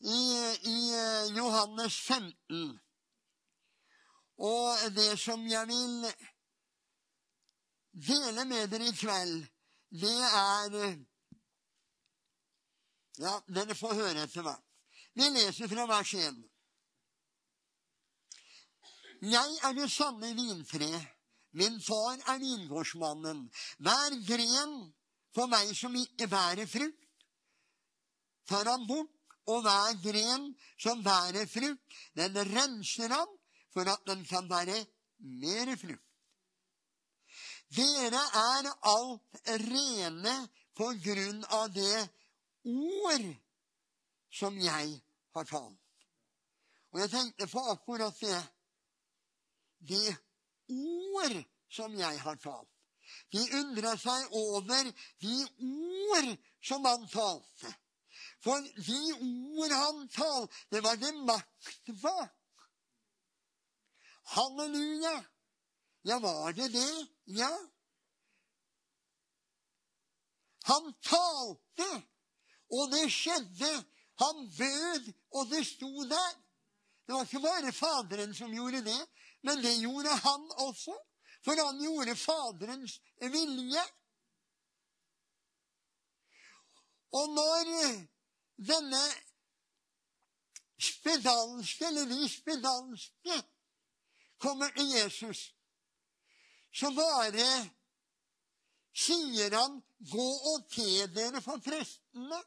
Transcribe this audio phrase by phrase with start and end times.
[0.00, 0.20] i,
[0.64, 0.78] i
[1.36, 2.80] Johannes 15.
[4.40, 6.06] Og det som jeg vil
[8.08, 9.46] dele med dere i kveld,
[9.90, 11.06] det er
[13.20, 14.62] Ja, dere får høre etter hvert.
[15.12, 16.38] Vi leser fra vers 1.
[19.20, 20.88] Jeg er det sanne vintre.
[21.52, 23.42] Min far er vingårdsmannen.
[23.84, 24.74] Hver gren
[25.34, 27.08] for meg som ikke bærer frukt,
[28.48, 29.19] tar han bort.
[29.50, 33.36] Og hver gren som bærer frukt, den renser han
[33.74, 34.78] for at den kan bære
[35.42, 36.06] mer frukt.
[37.70, 40.34] Dere er alt rene
[40.74, 42.00] på grunn av det
[42.66, 43.28] ord
[44.40, 44.96] som jeg
[45.36, 45.78] har talt.
[46.90, 48.40] Og jeg tenkte på akkurat det.
[49.78, 50.16] Det
[50.74, 51.36] ord
[51.70, 52.68] som jeg har talt.
[53.30, 54.90] De undra seg over
[55.22, 55.36] de
[56.10, 56.32] ord
[56.62, 57.70] som han talte.
[58.40, 59.00] For de
[59.60, 62.36] ord han talte, det var det makt bak.
[64.34, 65.24] Halleluja!
[66.02, 67.06] Ja, var det det?
[67.24, 67.50] Ja.
[70.70, 71.88] Han talte,
[72.70, 73.72] og det skjedde.
[74.20, 76.32] Han bød, og det sto der.
[77.06, 79.00] Det var ikke bare Faderen som gjorde det,
[79.42, 80.94] men det gjorde han også.
[81.44, 83.84] For han gjorde Faderens vilje.
[87.12, 87.70] Og når
[88.68, 89.02] denne
[90.80, 93.40] spedalske, eller de spedalske,
[94.40, 95.50] kommer til Jesus,
[96.72, 97.48] så bare
[98.96, 102.44] sier han, 'Gå og te dere for prestene'.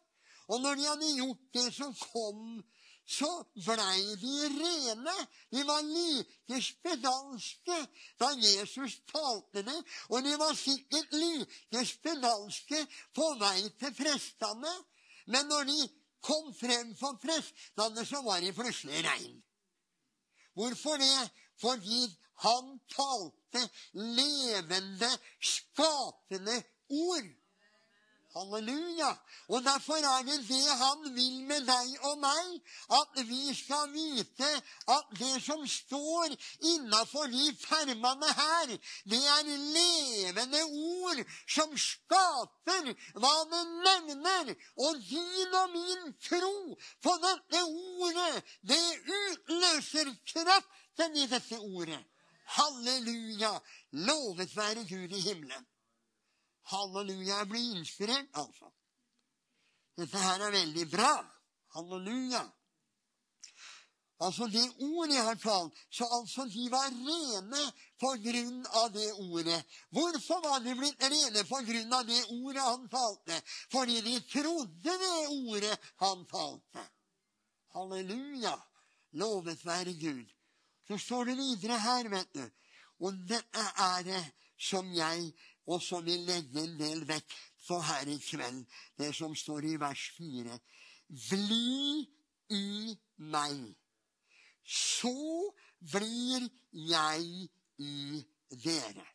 [0.47, 2.63] Og når de hadde gjort det, som kom
[3.05, 5.15] så blei de rene.
[5.51, 7.79] De var like spedalske
[8.19, 9.79] da Jesus talte det.
[10.09, 12.79] Og de var sikkert like spedalske
[13.15, 14.71] på vei til prestene.
[15.27, 15.77] Men når de
[16.23, 19.39] kom frem for prestene, så var i plutselig regn.
[20.53, 21.29] Hvorfor det?
[21.61, 22.05] Fordi
[22.43, 23.61] han talte
[23.93, 26.57] levende, skapende
[26.89, 27.29] ord.
[28.35, 29.09] Halleluja.
[29.47, 32.53] Og derfor er det det han vil med deg og meg.
[32.97, 34.49] At vi skal vite
[34.95, 36.33] at det som står
[36.71, 38.73] innafor de permene her,
[39.11, 42.89] det er levende ord som skaper
[43.21, 44.55] hva det nevner.
[44.87, 46.55] Og din og min tro
[47.05, 48.81] på dette ordet, det
[49.19, 52.01] utløser kraften i dette ordet.
[52.57, 53.53] Halleluja.
[53.91, 55.69] Lovet være Gud i himmelen.
[56.71, 57.37] Halleluja.
[57.37, 58.71] Jeg blir inspirert, altså.
[59.97, 61.13] Dette her er veldig bra.
[61.75, 62.43] Halleluja.
[64.23, 67.63] Altså det ordet jeg har talt, så altså de var rene
[67.99, 69.57] på grunn av det ordet.
[69.91, 73.39] Hvorfor var de blitt rene på grunn av det ordet han talte?
[73.73, 75.73] Fordi de trodde det ordet
[76.05, 76.85] han talte.
[77.75, 78.53] Halleluja.
[79.19, 80.29] Lovet være Gud.
[80.87, 82.45] Så står det videre her, vet du.
[83.03, 84.23] Og dette er det
[84.57, 85.33] som jeg
[85.65, 87.33] også vil legge en del vekt
[87.67, 88.63] på her i kveld.
[88.99, 90.59] Det som står i vers 4.
[91.29, 92.03] Bli
[92.53, 92.95] i
[93.33, 93.63] meg,
[94.65, 95.15] så
[95.93, 98.23] blir jeg i
[98.63, 99.07] dere.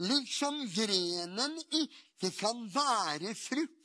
[0.00, 3.76] Liksom grenen ikke kan være frukt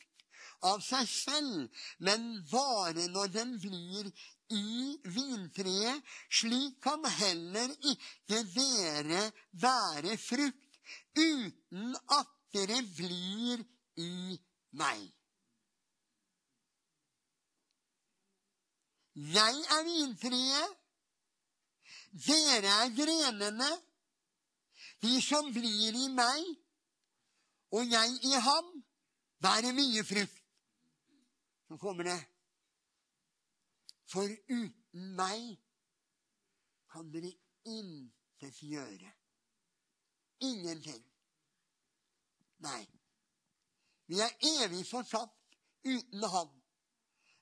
[0.65, 4.07] av seg selv, men bare når den blir
[4.49, 6.03] i vintreet.
[6.29, 10.79] Slik kan heller ikke dere være frukt
[11.17, 13.63] uten at dere blir
[13.97, 14.37] i
[14.75, 15.05] meg.
[19.15, 20.77] Jeg er vintreet.
[22.27, 23.71] Dere er grenene.
[25.03, 26.45] De som blir i meg,
[27.75, 28.69] og jeg i ham,
[29.43, 30.39] bærer mye frukt.
[31.67, 32.15] Så kommer det
[34.11, 35.55] for uten meg
[36.91, 37.31] kan dere
[37.65, 39.11] intet gjøre.
[40.39, 41.03] Ingenting.
[42.63, 42.83] Nei.
[44.07, 46.51] Vi er evig fortapt uten ham.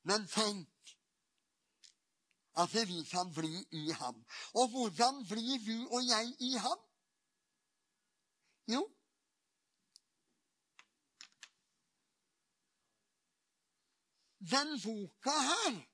[0.04, 0.96] Men tenk
[2.64, 4.26] at vi kan bli i ham.
[4.54, 6.80] Og hvordan blir du og jeg i ham?
[8.68, 8.84] Jo,
[14.52, 15.93] den boka her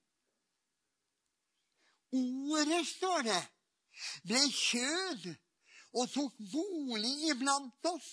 [2.13, 3.43] Ordet, står det,
[4.25, 5.29] ble kjød
[5.93, 8.09] og tok bolig iblant oss.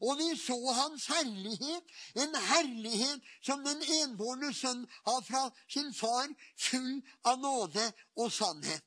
[0.00, 6.28] Og vi så hans herlighet, en herlighet som den enbårne sønn har fra sin far,
[6.54, 7.86] full av nåde
[8.16, 8.84] og sannhet.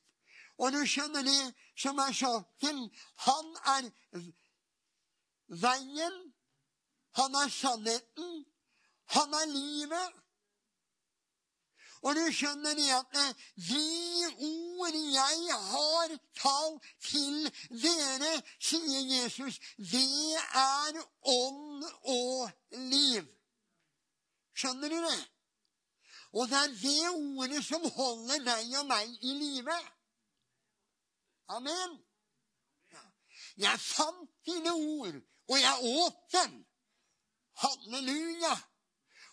[0.56, 2.86] Og du skjønner det som er saken.
[3.26, 3.90] Han er
[5.66, 6.16] veien,
[7.18, 8.44] han er sannheten,
[9.12, 10.21] Han er livet.
[12.02, 13.18] Og du skjønner det at
[13.68, 13.82] de
[14.42, 17.36] ord jeg har talt til
[17.70, 20.98] dere, sier Jesus, det er
[21.30, 22.50] ånd og
[22.90, 23.28] liv.
[24.54, 25.20] Skjønner du det?
[26.32, 29.78] Og det er det ordet som holder deg og meg i live.
[31.54, 31.98] Amen.
[33.60, 35.18] Jeg fant dine ord,
[35.48, 36.54] og jeg åt dem.
[37.62, 38.54] Halleluja.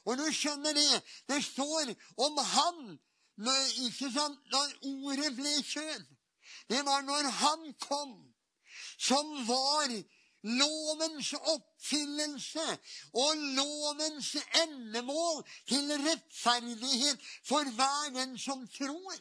[0.10, 1.92] Og du skjønner det, det står
[2.26, 2.80] om han
[3.40, 6.08] når, ikke sant, når ordet ble kjød.
[6.70, 8.16] Det var når han kom,
[8.98, 9.94] som var
[10.44, 12.66] lovens oppfyllelse
[13.14, 14.34] og lovens
[14.64, 19.20] endemål til rettferdighet for hver den som tror.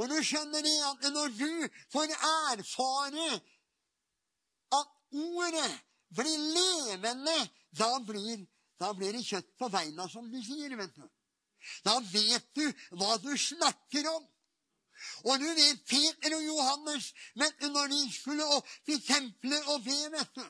[0.00, 3.30] Og du skjønner det at når du får erfare
[4.80, 5.72] at ordet
[6.16, 7.38] blir levende,
[7.78, 8.46] da blir,
[8.80, 10.76] da blir det kjøtt på beina, som de sier.
[10.76, 11.06] vet du.
[11.84, 12.64] Da vet du
[12.96, 14.24] hva du snakker om.
[15.24, 19.98] Og du vet Peter og Johannes du, når de skulle opp til tempelet og be,
[20.12, 20.44] vet du,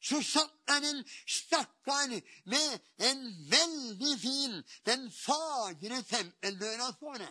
[0.00, 2.14] så satt der en stakkar
[2.48, 2.78] med
[3.10, 3.20] en
[3.50, 4.54] veldig fin,
[4.88, 7.28] den fagre tempeldøra for det.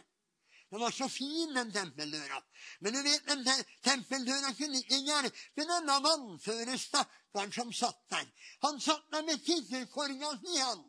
[0.70, 2.44] Den var så fin, den tempeldøra.
[2.80, 3.46] Men du vet, den
[3.84, 8.28] tempeldøra kunne ikke hjelpe denne vannføre stakkaren som satt der.
[8.62, 10.84] Han satt der med tittelkorga si, han.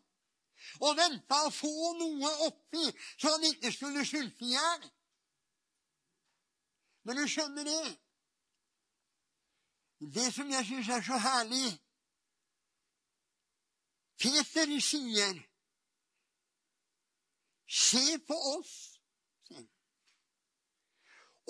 [0.85, 2.85] Og venta å få noe oppi,
[3.17, 4.91] så han ikke skulle sulte i hjel.
[7.09, 7.97] Men du skjønner det?
[10.01, 11.67] Det som jeg syns er så herlig
[14.21, 15.41] Peter sier
[17.71, 18.90] Se på oss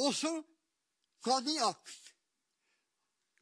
[0.00, 0.32] og så
[1.24, 1.98] ga de akt.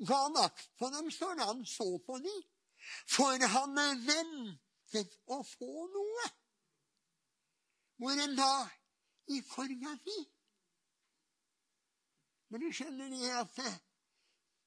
[0.06, 1.42] Ga han akt på dem, står.
[1.46, 2.42] Han så på dem.
[3.10, 6.26] For han ventet å få noe.
[7.98, 8.52] Hvor en da
[9.34, 10.18] i korga si.
[12.48, 13.58] Men du skjønner det at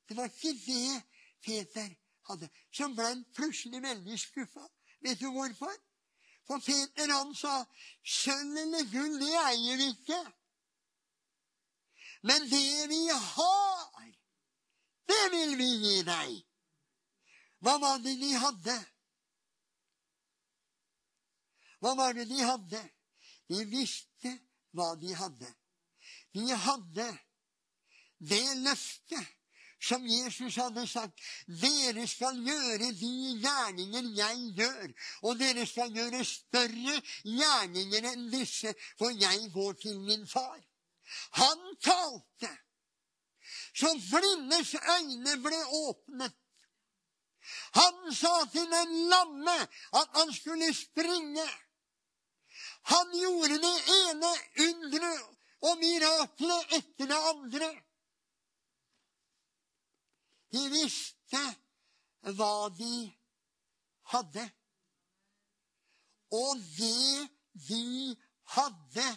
[0.09, 0.99] det var ikke det
[1.41, 1.87] Peter
[2.27, 2.49] hadde.
[2.69, 4.67] Så ble plutselig veldig skuffa.
[5.01, 5.71] Vet du hvorfor?
[6.45, 7.61] For Peter han sa
[8.03, 10.19] sølv eller gull, det eier vi ikke.
[12.21, 14.11] Men det vi har,
[15.09, 16.37] det vil vi gi deg.
[17.61, 18.77] Hva var det de hadde?
[21.81, 22.81] Hva var det de hadde?
[23.49, 24.31] De visste
[24.77, 25.49] hva de hadde.
[26.31, 27.09] De hadde
[28.21, 29.37] det løftet
[29.81, 31.21] som Jesus hadde sagt.
[31.47, 34.91] Dere skal gjøre de gjerninger jeg gjør,
[35.25, 40.59] og dere skal gjøre større gjerninger enn disse, for jeg går til min far.
[41.31, 42.51] Han talte,
[43.73, 46.37] så blindes øyne ble åpnet.
[47.73, 49.57] Han sa til den lamme
[49.99, 51.47] at han skulle springe.
[52.91, 54.31] Han gjorde det ene
[54.67, 55.27] underet
[55.61, 57.69] og miraklet etter det andre.
[60.51, 61.41] De visste
[62.35, 62.95] hva de
[64.13, 64.45] hadde.
[66.31, 67.27] Og det
[67.69, 68.15] de
[68.55, 69.07] hadde,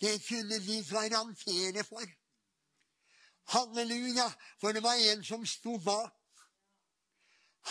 [0.00, 2.04] det kunne vi garantere for.
[3.50, 6.12] Halleluja, for det var en som sto bak.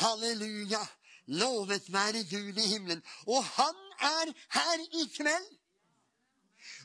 [0.01, 0.81] Halleluja,
[1.25, 3.03] lovet være Gud i himmelen.
[3.27, 5.49] Og han er her i kveld.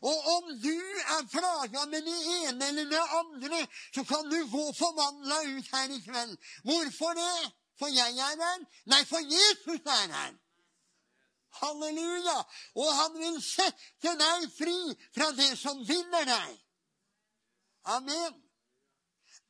[0.02, 0.78] Og om du
[1.16, 5.96] er plaga med det ene eller det andre, så kan du gå forvandla ut her
[5.96, 6.36] i kveld.
[6.62, 7.52] Hvorfor det?
[7.78, 8.66] For jeg er her?
[8.86, 10.32] Nei, for Jesus er her.
[11.60, 12.38] Halleluja!
[12.80, 14.78] Og han vil sette deg fri
[15.14, 16.56] fra det som binder deg.
[17.94, 18.40] Amen.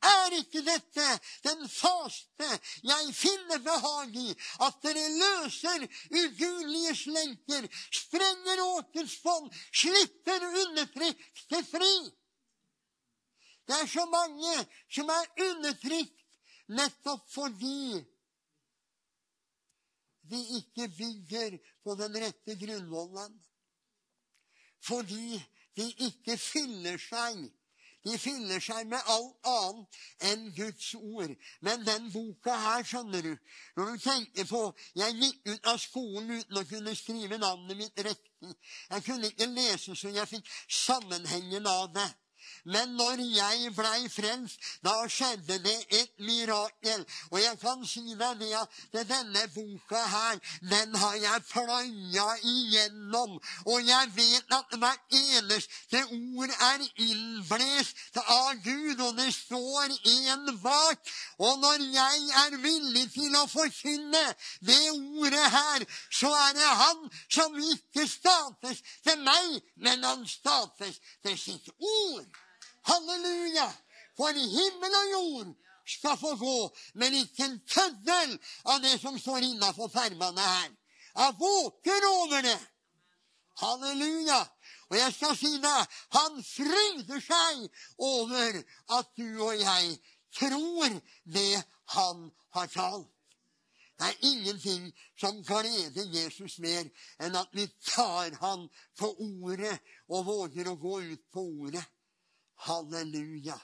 [0.05, 1.05] Er ikke dette
[1.45, 2.49] den faste
[2.85, 4.27] jeg finner behag i?
[4.61, 7.65] At dere løser ugudelige slenker,
[8.03, 11.95] sprenger åkers bånd, slipper undertrykte fri?
[13.65, 14.53] Det er så mange
[14.93, 16.21] som er undertrykt
[16.75, 18.03] nettopp fordi
[20.29, 23.35] de ikke bygger på den rette grunnvollen.
[24.85, 25.41] Fordi
[25.77, 27.45] de ikke fyller seg
[28.05, 31.31] de fyller seg med alt annet enn Guds ord.
[31.65, 33.31] Men den boka her, skjønner du
[33.77, 34.61] Når du tenker på
[34.99, 38.53] Jeg gikk ut av skolen uten å kunne skrive navnet mitt riktig.
[38.91, 42.05] Jeg kunne ikke lese så jeg fikk sammenhengen av det.
[42.65, 47.05] Men når jeg blei frelst, da skjedde det et mirakel.
[47.31, 50.39] Og jeg kan si deg det at denne boka her,
[50.71, 53.37] den har jeg pløya igjennom.
[53.65, 60.49] Og jeg vet at hvert eneste ord er innblest av Gud, og det står en
[60.63, 61.13] bak.
[61.39, 64.25] Og når jeg er villig til å forkynne
[64.65, 70.99] det ordet her, så er det Han som ikke states til meg, men han states
[71.23, 72.34] til sitt ord.
[72.89, 73.67] Halleluja!
[74.15, 76.57] For himmel og jord skal få gå,
[76.95, 78.37] men ikke en tøddel
[78.71, 80.69] av det som står innafor permene her.
[81.15, 82.59] Jeg våker over det.
[83.61, 84.41] Halleluja!
[84.89, 87.65] Og jeg skal si deg, han fryder seg
[87.97, 88.61] over
[88.99, 89.97] at du og jeg
[90.37, 91.63] tror det
[91.95, 93.11] han har talt.
[93.95, 94.89] Det er ingenting
[95.19, 96.83] som gleder Jesus mer
[97.23, 98.65] enn at vi tar han
[98.99, 99.77] på ordet
[100.11, 101.83] og våger å gå ut på ordet.
[102.55, 103.57] Halleluja.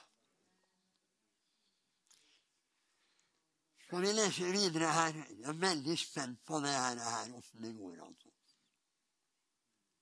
[3.86, 5.16] Skal vi lese videre her?
[5.16, 7.98] Jeg er veldig spent på det her, her åssen det går.
[8.06, 8.30] Altså.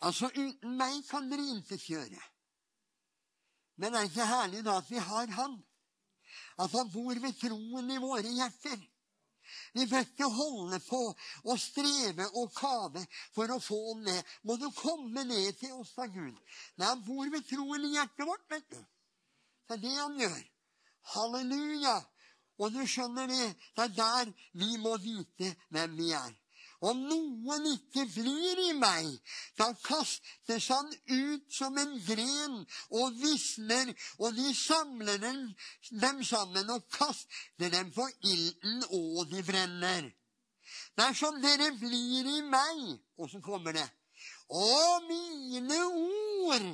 [0.00, 2.22] altså, uten meg kan dere intet gjøre.
[3.76, 5.58] Men det er ikke herlig da at vi har Han?
[6.58, 8.89] At Han bor ved troen i våre hjerter?
[9.72, 11.00] Vi bør ikke holde på
[11.44, 14.32] å streve og kave for å få ham ned.
[14.42, 16.38] Må du komme ned til oss av Gud.
[16.76, 18.80] Nei, han bor ved troen i hjertet vårt, vet du.
[19.70, 20.40] Det er det han gjør.
[21.14, 21.96] Halleluja.
[22.60, 23.46] Og du skjønner det,
[23.76, 26.34] det er der vi må vite hvem vi er.
[26.80, 29.08] Om noen ikke blir i meg,
[29.58, 32.56] da kastes han ut som en gren
[32.96, 35.42] og visner, og de samler dem,
[36.00, 40.08] dem sammen og kaster dem på ilden, og de brenner.
[40.96, 42.80] Dersom dere blir i meg
[43.16, 43.86] Og så kommer det.
[44.50, 46.66] Og mine ord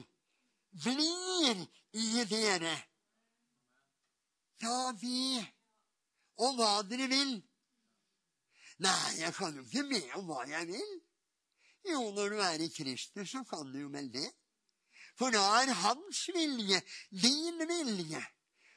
[0.84, 2.75] blir i dere.
[4.62, 5.42] Da vi
[6.40, 7.34] og hva dere vil
[8.85, 10.97] Nei, jeg kan jo ikke be om hva jeg vil.
[11.87, 14.28] Jo, når du er i Kristus, så kan du jo vel det.
[15.16, 16.80] For da er hans vilje
[17.11, 18.23] din vilje.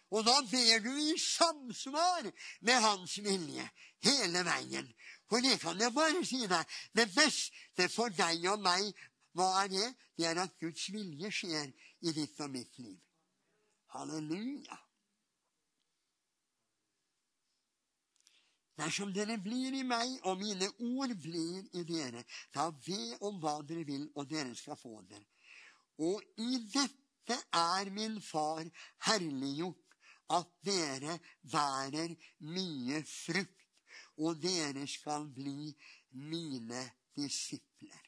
[0.10, 2.30] Og da ber du i samsvar
[2.66, 3.66] med hans vilje
[4.06, 4.88] hele veien.
[5.30, 6.78] For det kan jeg bare si deg.
[6.96, 8.88] Det beste for deg og meg,
[9.38, 9.90] hva er det?
[10.18, 11.68] Det er at Guds vilje skjer
[12.02, 12.98] i ditt og mitt liv.
[13.94, 14.80] Halleluja.
[18.80, 23.58] Dersom dere blir i meg, og mine ord blir i dere, ta ved om hva
[23.68, 25.20] dere vil, og dere skal få det.
[26.00, 28.64] Og i dette er min far
[29.10, 29.86] herliggjort,
[30.30, 31.18] at dere
[31.52, 32.14] bærer
[32.56, 33.66] mye frukt,
[34.22, 35.74] og dere skal bli
[36.12, 36.84] mine
[37.18, 38.06] disipler.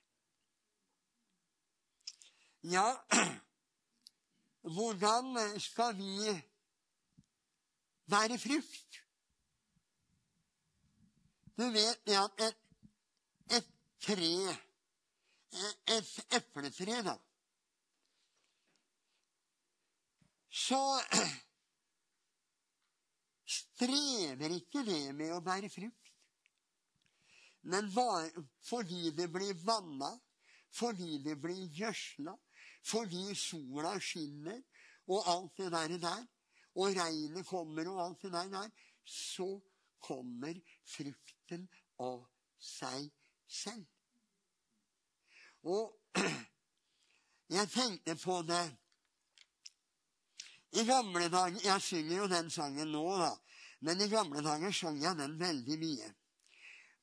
[2.63, 2.85] Ja,
[4.75, 6.35] hvordan skal vi
[8.11, 9.01] bære frukt?
[11.61, 12.61] Du vet det at et,
[13.57, 13.67] et
[14.01, 14.29] tre
[15.91, 17.13] Et epletre, da
[20.49, 20.79] Så
[23.57, 26.11] strever ikke det med å bære frukt.
[27.69, 30.11] Men bare fordi det blir vanna,
[30.73, 32.33] fordi det blir gjødsla,
[32.89, 34.63] fordi sola skinner
[35.11, 36.25] og alt det der, der
[36.73, 38.69] og regnet kommer og alt det der, der
[39.05, 39.51] så
[40.01, 40.57] kommer
[41.51, 41.67] frukten
[41.99, 42.23] av
[42.59, 43.09] seg
[43.47, 43.85] selv.
[45.63, 45.91] Og
[47.55, 48.63] jeg tenkte på det
[50.71, 53.33] i gamle dager Jeg synger jo den sangen nå, da.
[53.81, 56.11] Men i gamle dager sang jeg den veldig mye.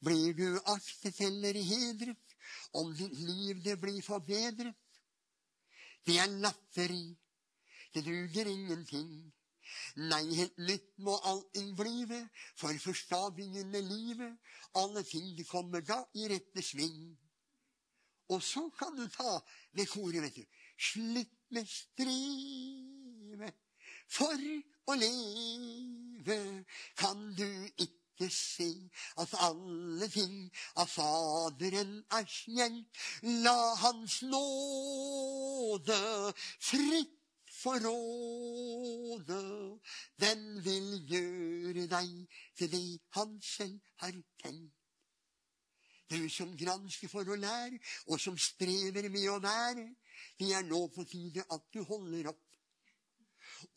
[0.01, 2.37] Blir du aktet eller hedret
[2.73, 4.75] om ditt liv det blir forbedret?
[6.07, 7.13] Det er latteri,
[7.93, 9.11] det duger ingenting.
[9.97, 12.21] Nei, helt nytt må allting blive,
[12.57, 14.39] for først da begynner livet.
[14.75, 17.19] Alle ting kommer da i rette sving.
[18.29, 19.39] Og så kan du ta
[19.73, 20.45] ved koret, vet du.
[20.79, 23.55] Slutt med strevet,
[24.09, 24.41] for
[24.89, 26.65] å leve
[26.97, 27.49] kan du
[27.81, 28.69] ikke se
[29.21, 30.37] at alle ting
[30.81, 32.89] av Faderen er skjenkt.
[33.45, 35.99] La Hans nåde
[36.61, 37.18] fritt
[37.63, 39.41] forråde.
[40.21, 42.11] Den vil gjøre deg
[42.59, 44.75] til det han selv har tenkt.
[46.09, 49.85] Du som gransker for å lære, og som strever med å være,
[50.41, 52.45] det er nå på tide at du holder opp.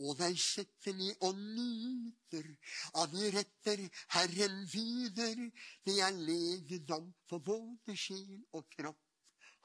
[0.06, 2.48] Og deg setter ned og nyter
[3.02, 3.84] av de retter
[4.16, 5.42] Herren byder.
[5.86, 9.02] Det er legedom for både sjel og kropp.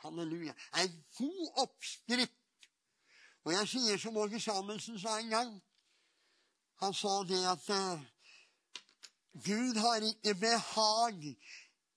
[0.05, 0.53] Halleluja.
[0.81, 2.46] En god oppskrift
[3.47, 5.51] Og jeg sier som Åge Samuelsen sa en gang.
[6.83, 8.01] Han sa det at eh,
[9.45, 11.21] Gud har ikke behag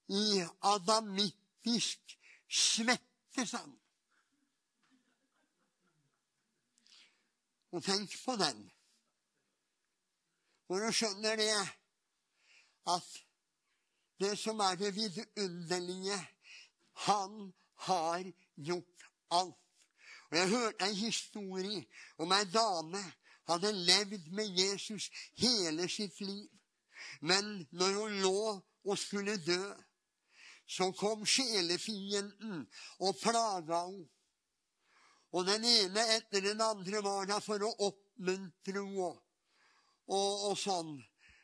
[0.08, 0.25] i
[0.62, 2.13] adamittisk
[2.50, 3.74] svette, sa han.
[7.72, 8.62] Og tenk på den.
[10.68, 11.56] For du skjønner det
[12.94, 13.10] at
[14.22, 16.20] det som er det vidunderlige
[17.08, 17.53] Han
[17.88, 18.24] har
[18.56, 19.68] gjort alt.
[20.31, 21.86] Og Jeg hørte en historie
[22.17, 23.01] om ei dame
[23.50, 26.50] hadde levd med Jesus hele sitt liv.
[27.21, 28.41] Men når hun lå
[28.86, 29.63] og skulle dø,
[30.69, 32.67] så kom sjelefienden
[33.00, 34.07] og plaga henne.
[35.31, 39.12] Og den ene etter den andre var der for å oppmuntre henne.
[40.09, 40.95] Og, og sånn.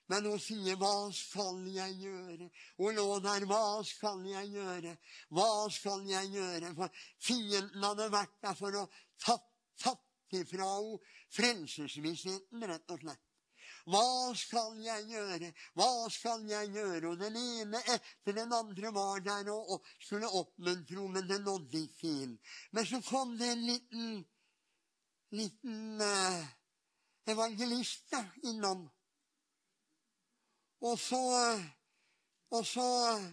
[0.08, 4.98] Men hun sier, 'Hva skal jeg gjøre?' Hun lå der, 'Hva skal jeg gjøre?'
[5.30, 6.76] Hva skal jeg gjøre?
[6.76, 8.86] For fienden hadde vært der for å
[9.26, 9.48] tatt,
[9.82, 11.00] tatt ifra henne
[11.36, 13.24] frelsesvissheten, rett og slett.
[13.86, 15.52] Hva skal jeg gjøre?
[15.78, 17.12] Hva skal jeg gjøre?
[17.12, 21.42] Og den ene etter den andre var der og, og skulle oppmuntre henne, men det
[21.44, 22.38] nådde ikke inn.
[22.74, 24.16] Men så kom det en liten,
[25.38, 26.46] liten uh,
[27.30, 28.88] evangelist innom.
[30.82, 31.22] Og så,
[32.52, 32.88] og så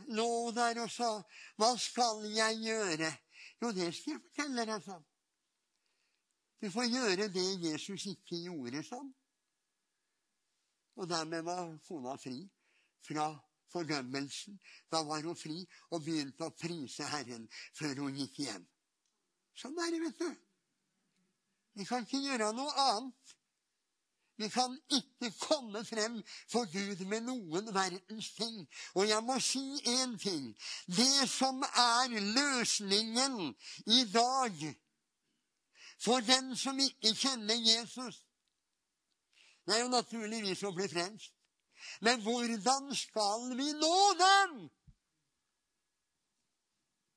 [0.09, 1.23] lå hun der og sa,
[1.57, 3.19] 'Hva skal jeg gjøre?'
[3.63, 5.03] Jo, det skal jeg fortelle deg, sa
[6.63, 9.09] Du får gjøre det Jesus ikke gjorde, sånn.
[10.97, 12.37] Og dermed var kona fri
[13.07, 13.33] fra
[13.73, 14.59] fordømmelsen.
[14.93, 18.67] Da var hun fri og begynte å prise Herren før hun gikk hjem.
[19.59, 20.31] Sånn er det, vet du.
[21.79, 23.35] Vi kan ikke gjøre noe annet.
[24.43, 26.19] Vi kan ikke komme frem
[26.51, 28.65] for Gud med noen verdens ting.
[28.99, 30.49] Og jeg må si én ting.
[30.87, 33.55] Det som er løsningen
[33.87, 34.65] i dag
[36.03, 38.25] for den som ikke kjenner Jesus,
[39.67, 41.35] det er jo naturligvis å bli frelst.
[42.03, 44.57] Men hvordan skal vi nå dem?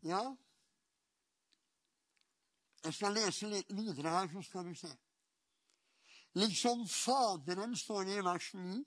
[0.06, 0.24] Ja
[2.86, 4.92] Jeg skal lese litt videre her, så skal du se.
[6.36, 8.84] Liksom Faderen, står det i vers 9,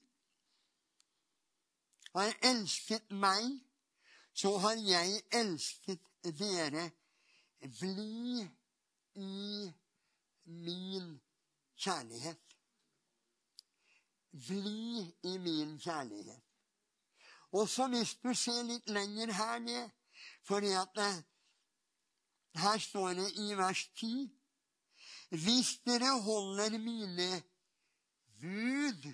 [2.14, 3.60] har elsket meg,
[4.34, 6.02] så har jeg elsket
[6.38, 6.90] dere.
[7.80, 8.44] Bli
[9.14, 9.70] i
[10.44, 11.08] min
[11.76, 12.44] kjærlighet.
[14.30, 16.44] Bli i min kjærlighet.
[17.52, 19.88] Og så hvis du ser litt lenger her ned
[20.44, 21.20] fordi at eh,
[22.60, 24.37] her står det i vers 10
[25.28, 27.42] Hvis dere holder mine
[28.40, 29.08] bud,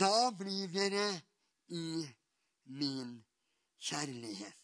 [0.00, 1.06] da blir dere
[1.68, 2.06] i
[2.64, 3.16] min
[3.82, 4.58] kjærlighet.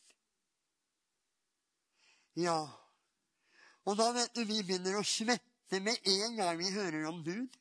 [2.36, 2.60] Ja,
[3.84, 7.58] og da vet du, vi begynner å svette med en gang vi hører om bud.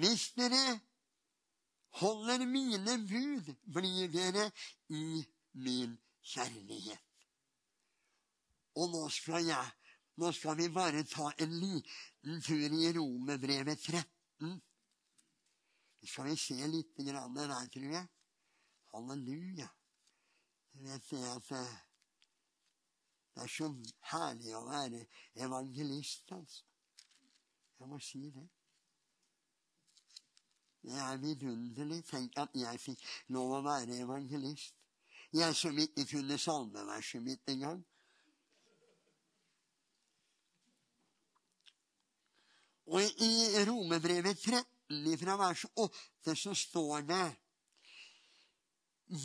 [0.00, 0.80] Hvis dere
[2.02, 4.50] holder mine bud, blir dere
[4.88, 5.22] i
[5.52, 7.09] min kjærlighet.
[8.78, 9.76] Og nå skal jeg
[10.20, 14.50] Nå skal vi bare ta en liten tur i Romerbrevet 13.
[16.00, 18.08] Det skal vi se litt grann der, tror jeg.
[18.92, 19.68] Halleluja.
[20.74, 21.78] Du vet det at eh,
[23.34, 23.70] det er så
[24.10, 25.06] herlig å være
[25.46, 26.66] evangelist, altså.
[27.80, 28.48] Jeg må si det.
[30.82, 32.02] Det er vidunderlig.
[32.10, 34.76] Tenk at jeg fikk lov å være evangelist.
[35.32, 37.80] Jeg som ikke kunne salmeverset mitt engang.
[42.90, 43.32] Og i
[43.68, 47.26] Romebrevet 13 fra vers 8 så står det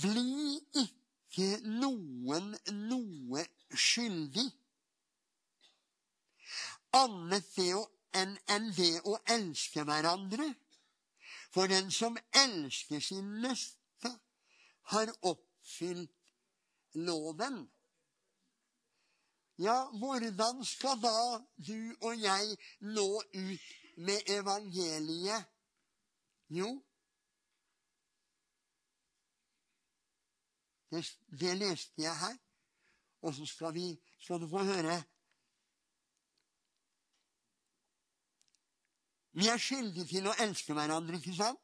[0.01, 2.53] Bli ikke noen
[2.89, 4.45] noe skyldig
[6.95, 7.57] annet
[8.15, 10.47] enn det å elske hverandre
[11.55, 14.11] for den som elsker sin neste,
[14.91, 16.11] har oppfylt
[16.99, 17.63] loven.
[19.57, 21.15] Ja, hvordan skal da
[21.67, 25.45] du og jeg nå ut med evangeliet?
[26.49, 26.83] Jo,
[30.91, 31.05] det,
[31.39, 32.37] det leste jeg her.
[33.21, 35.03] Og så skal, vi, skal du få høre
[39.35, 41.59] Vi er skyldige til å elske hverandre, ikke sant?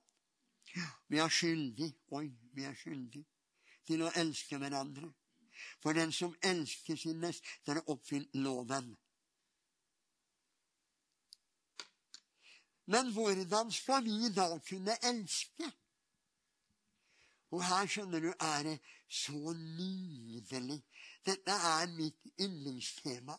[1.08, 2.26] Vi er skyldige Oi,
[2.56, 3.28] vi er skyldige
[3.88, 5.08] til å elske hverandre.
[5.82, 8.94] For den som elsker sin neste, har oppfylt loven.
[12.86, 15.72] Men hvordan skal vi da kunne elske?
[17.52, 18.78] Og her skjønner du, er det
[19.12, 20.82] så nydelig
[21.26, 23.36] Dette er mitt yndlingstema.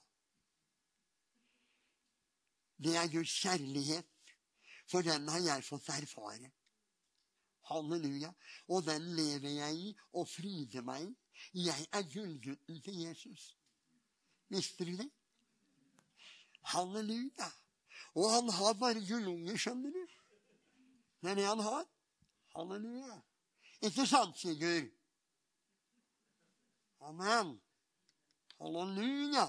[2.78, 4.34] Det er Guds kjærlighet,
[4.90, 6.50] for den har jeg fått erfare.
[7.70, 8.30] Halleluja.
[8.68, 11.10] Og den lever jeg i og fryder meg i.
[11.54, 13.56] Jeg er gullgutten til Jesus.
[14.48, 15.10] Visste du det?
[16.62, 17.48] Halleluja.
[18.14, 20.06] Og han har bare gullunger, skjønner du.
[21.22, 21.84] Det er det han har.
[22.56, 23.20] Halleluja.
[23.82, 24.90] Ikke sant, Sigurd?
[27.00, 27.60] Amen.
[28.60, 29.46] Halleluja.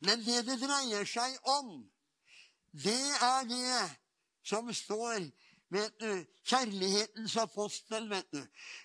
[0.00, 1.90] Men det det dreier seg om,
[2.72, 3.98] det er det
[4.46, 5.30] som står
[5.72, 8.42] vet du, Kjærlighetens apostel, vet du.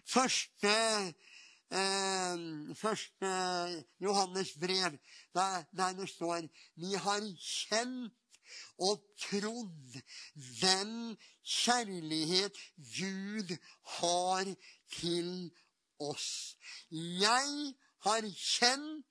[0.07, 0.71] Første,
[1.71, 3.31] eh, første
[4.03, 4.97] Johannes brev,
[5.33, 8.17] der, der det står Vi har kjent
[8.81, 10.01] og trodd
[10.61, 12.57] den kjærlighet
[12.97, 13.55] Gud
[13.99, 14.55] har
[14.97, 15.51] til
[15.99, 16.57] oss.
[16.91, 17.73] Jeg
[18.05, 19.05] har kjent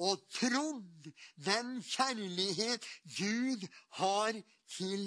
[0.00, 1.10] og trodd
[1.46, 2.86] den kjærlighet
[3.18, 3.68] Gud
[4.00, 4.42] har
[4.76, 5.04] til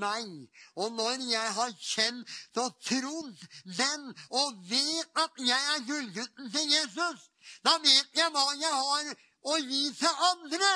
[0.00, 0.32] meg.
[0.76, 3.46] Og når jeg har kjent og trodd
[3.78, 7.30] den og vet at jeg er gullgutten til Jesus,
[7.64, 9.14] da vet jeg hva jeg har
[9.52, 10.74] å gi til andre.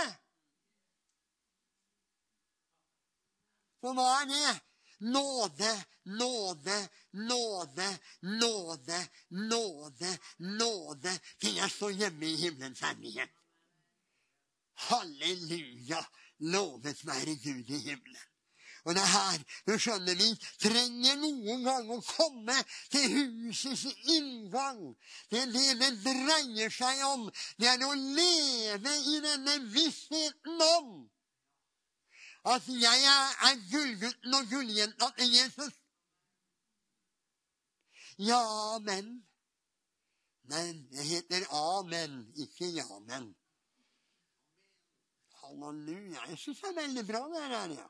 [3.80, 4.54] For hva er det?
[4.98, 5.72] Nåde,
[6.18, 7.88] nåde, nåde,
[8.22, 8.98] nåde,
[9.30, 13.30] nåde, nåde til jeg står hjemme i himmelens herlighet.
[14.88, 16.02] Halleluja!
[16.38, 18.27] Lovet være Gud i himmelen.
[18.88, 20.28] Og det er her du skjønner vi
[20.62, 22.54] trenger noen gang å komme
[22.88, 24.80] til husets inngang.
[25.28, 27.26] Det er det det dreier seg om.
[27.60, 30.94] Det er å leve i denne vissheten om
[32.48, 33.04] at jeg
[33.50, 35.76] er gullgutten og gulljenta til Jesus.
[38.30, 38.40] Ja,
[38.88, 39.12] men.
[40.48, 43.28] Men det heter amen, ikke jamen.
[45.42, 46.24] Halleluja.
[46.32, 47.78] Jeg syns det er veldig bra, det her.
[47.82, 47.88] ja.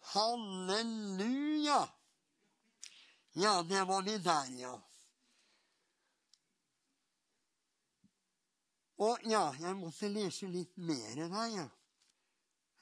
[0.00, 1.88] Halleluja.
[3.32, 4.72] Ja, det var vi der, ja.
[9.00, 11.68] Og ja, jeg måtte lese litt mer der, ja.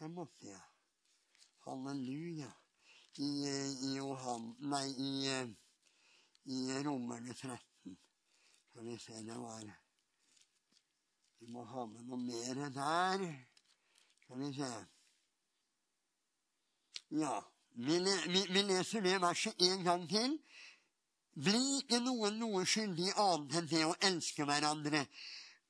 [0.01, 0.63] Jeg måtte, ja.
[1.67, 2.51] Halleluja.
[3.19, 3.29] I,
[3.87, 4.53] i Johan...
[4.71, 5.11] Nei, i,
[6.55, 7.97] i Romerne 13.
[8.69, 9.65] Skal vi se, det var
[11.39, 13.25] Vi må ha med noe mer der.
[14.23, 14.71] Skal vi se.
[17.11, 20.38] Ja, vi, vi, vi leser det verset en gang til.
[21.38, 25.05] Bli ikke noen noe skyldig annet enn det å elske hverandre.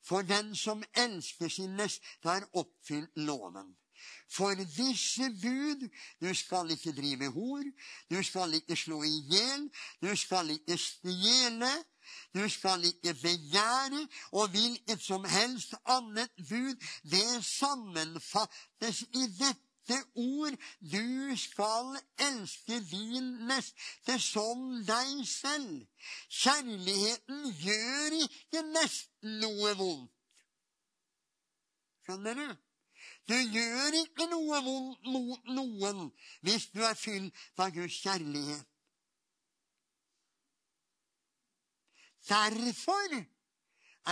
[0.03, 3.77] For den som elsker sin neste, har oppfylt loven.
[4.31, 5.85] For disse bud
[6.22, 7.62] du skal ikke drive hor,
[8.11, 9.68] du skal ikke slå i hjel,
[10.03, 11.70] du skal ikke stjele,
[12.35, 19.67] du skal ikke begjære, og hvilket som helst annet bud, det sammenfattes i dette
[20.14, 20.57] ord
[20.92, 21.96] du skal
[22.29, 25.87] elske din neste som deg selv.
[26.29, 30.14] Kjærligheten gjør ikke nesten noe vondt.
[32.05, 32.48] Skjønner du?
[33.29, 36.07] Du gjør ikke noe vondt mot noen
[36.46, 38.64] hvis du er fylt av Guds kjærlighet.
[42.29, 43.14] Derfor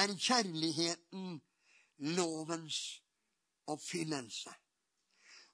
[0.00, 1.40] er kjærligheten
[2.16, 2.78] lovens
[3.66, 4.52] oppfyllelse.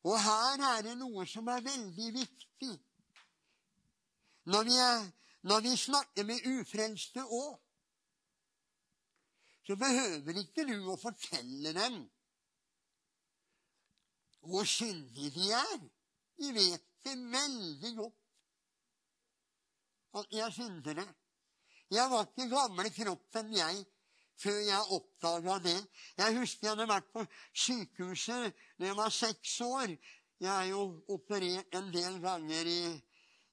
[0.03, 2.73] Og her er det noe som er veldig viktig.
[4.51, 5.05] Når vi, er,
[5.47, 7.61] når vi snakker med ufrelste òg,
[9.63, 12.01] så behøver ikke du å fortelle dem
[14.43, 15.79] hvor skyldige de er.
[16.43, 18.19] De vet det veldig godt
[20.19, 21.07] at de er syndere.
[21.91, 23.85] Jeg var ikke gamle kroppen, jeg,
[24.43, 25.79] før jeg oppdaga det.
[26.19, 27.25] Jeg husker jeg hadde vært på
[27.65, 29.95] sykehuset da jeg var seks år.
[30.43, 30.83] Jeg er jo
[31.15, 32.83] operert en del ganger i,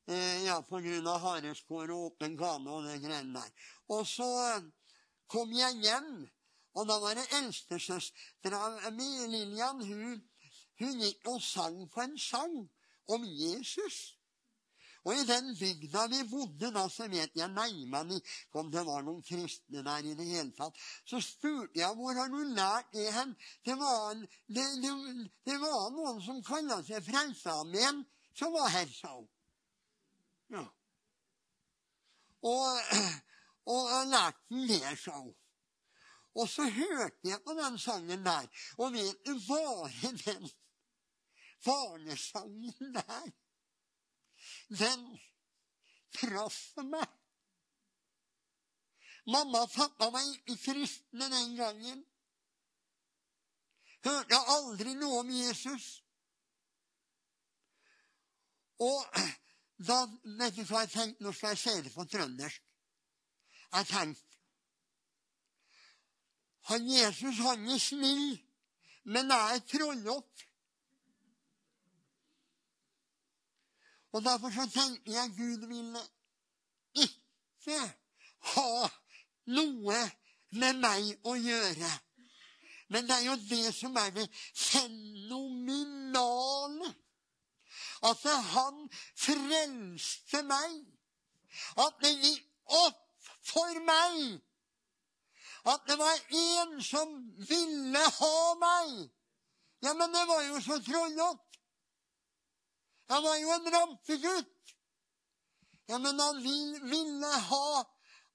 [0.10, 3.70] eh, ja, av hareskår og åpen gane og det greiene der.
[3.94, 4.30] Og så
[5.30, 6.28] kom jeg hjem,
[6.74, 10.20] og da var det eldstesøstera mi, Lillian, hun
[10.80, 12.56] hun gikk og sang på en sang
[13.12, 14.19] om Jesus.
[15.10, 19.02] Og i den bygda vi bodde da, så vet jeg neimen ikke om det var
[19.02, 20.78] noen kristne der i det hele tatt.
[21.10, 23.34] Så spurte jeg hvor har du lært det hen.
[23.66, 24.92] Det var, det, det,
[25.50, 28.04] det var noen som kalla seg Frelsesarmeen,
[28.38, 29.26] som var her, sa hun.
[30.54, 30.64] Ja.
[32.46, 32.94] Og,
[33.74, 35.34] og lærte den det, sa hun.
[36.38, 38.46] Og så hørte jeg på den sangen der,
[38.78, 40.52] og vet du, bare den
[41.66, 43.32] barnesangen der,
[44.70, 45.06] den
[46.16, 47.08] traff meg.
[49.30, 52.06] Mamma og pappa var ikke kristne den gangen.
[54.06, 55.90] Hørte aldri noe om Jesus.
[58.80, 59.20] Og
[59.86, 60.00] da
[60.40, 62.64] vet du hva jeg tenkte, Nå skal jeg si det på trøndersk.
[63.70, 64.30] Jeg tenkte
[66.70, 68.26] han Jesus han er snill,
[69.10, 70.49] men jeg er trollete.
[74.12, 76.00] Og derfor så tenkte jeg Gud ville
[76.96, 77.80] ikke
[78.54, 78.90] ha
[79.54, 80.12] noe
[80.58, 81.92] med meg å gjøre.
[82.90, 85.70] Men det er jo det som er det fenomenale.
[88.10, 90.86] At han frelste meg.
[91.78, 92.46] At det gikk
[92.80, 93.06] opp
[93.46, 94.42] for meg
[95.68, 97.10] at det var en som
[97.50, 99.10] ville ha meg.
[99.84, 101.49] Ja, men det var jo så trollete.
[103.10, 104.76] Jeg var jo en rampegutt.
[105.90, 107.70] Ja, men han ville ha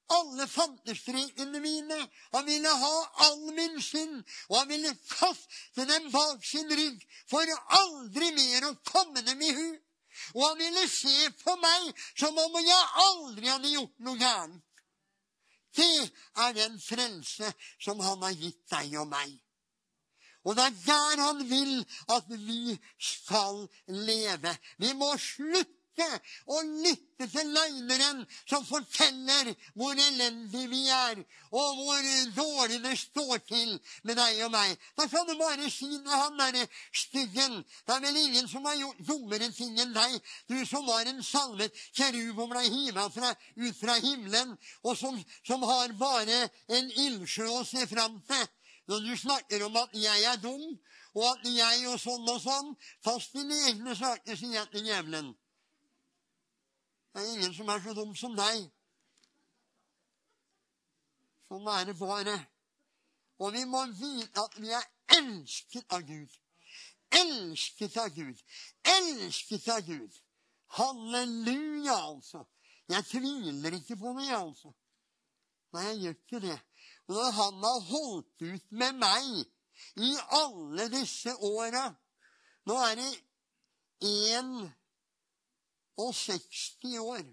[0.06, 1.98] alle fantestrekene mine.
[2.32, 2.94] Han ville ha
[3.28, 8.74] all min synd, og han ville kaste dem bak sin rygg for aldri mer å
[8.90, 9.68] komme dem i hu.
[10.34, 14.60] Og han ville se på meg som om jeg aldri hadde gjort noe gærent.
[15.74, 17.48] Det er den frelse
[17.82, 19.32] som han har gitt deg og meg.
[20.44, 21.78] Og det er der han vil
[22.12, 24.56] at vi skal leve.
[24.78, 25.72] Vi må slutte
[26.50, 31.20] å lytte til løgneren som forteller hvor elendige vi er,
[31.54, 34.74] og hvor dårlig det står til med deg og meg.
[34.98, 38.76] Da kan du bare si med han derre styggen Det er vel ingen som har
[38.80, 40.18] gjort dummere ting enn deg,
[40.50, 45.62] du som var en salvet kerub og ble hiva ut fra himmelen, og som, som
[45.62, 48.46] har bare en ildsjø å se fram til.
[48.86, 50.64] Når du snakker om at jeg er dum,
[51.14, 52.72] og at jeg og sånn og sånn
[53.06, 55.30] Fast dine egne saker, sier jeg til djevelen.
[57.14, 58.64] Det er ingen som er så dum som deg.
[61.46, 62.34] Sånn er det bare.
[63.38, 66.34] Og vi må vite at vi er elsket av Gud.
[67.14, 68.42] Elsket av Gud.
[68.96, 70.20] Elsket av Gud.
[70.74, 72.42] Halleluja, altså.
[72.90, 74.74] Jeg tviler ikke på det, altså.
[75.74, 76.58] Nei, jeg gjør ikke det.
[77.08, 79.24] Når han har holdt ut med meg
[80.00, 81.94] i alle disse åra
[82.64, 83.12] Nå er det
[84.00, 84.72] 61
[87.00, 87.24] år.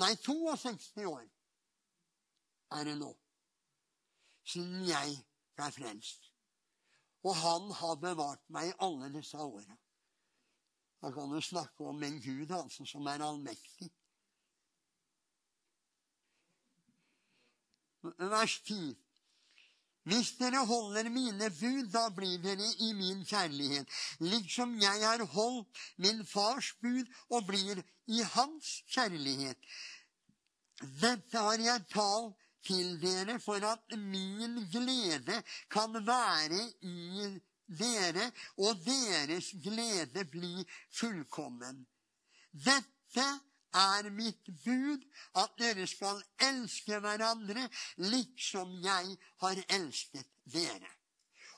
[0.00, 1.26] Nei, 62 år
[2.78, 3.10] er det nå
[4.50, 5.08] siden jeg
[5.58, 6.22] ble frelst.
[7.28, 9.76] Og han har bevart meg i alle disse åra.
[11.00, 13.90] Da kan du snakke om en Gud altså, som er allmektig.
[18.02, 18.96] Vers 10.
[20.08, 23.88] Hvis dere holder mine bud, da blir dere i min kjærlighet,
[24.20, 29.58] liksom jeg har holdt min fars bud og blir i hans kjærlighet.
[31.02, 38.80] Dette har jeg talt til dere for at min glede kan være i dere, og
[38.84, 40.64] deres glede bli
[40.96, 41.84] fullkommen.
[42.52, 43.26] Dette
[43.74, 45.04] er mitt bud
[45.38, 47.68] at dere skal elske hverandre
[48.10, 50.90] liksom jeg har elsket dere.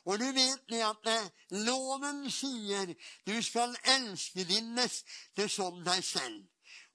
[0.04, 1.28] Og du vet det at eh,
[1.62, 2.90] loven sier
[3.26, 6.42] du skal elske din neste som deg selv.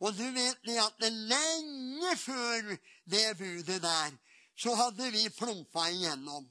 [0.04, 2.76] Og du vet det at lenge før
[3.10, 4.12] det budet der,
[4.58, 6.46] så hadde vi plumpa igjennom.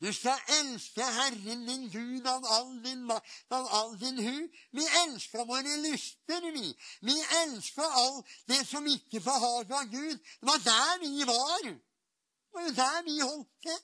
[0.00, 4.48] Du skal elske Herren din Gud av all din makt, av all din hu.
[4.76, 6.68] Vi elsker våre lyster, vi.
[7.00, 10.18] Vi elsker alt det som ikke behaga Gud.
[10.18, 11.62] Det var der vi var.
[11.64, 13.80] Det var jo der vi holdt til.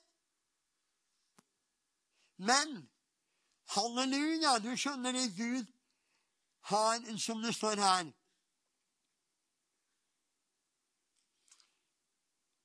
[2.37, 2.75] Men
[3.75, 5.65] halleluja, du skjønner det, Gud
[6.69, 8.11] har, som det står her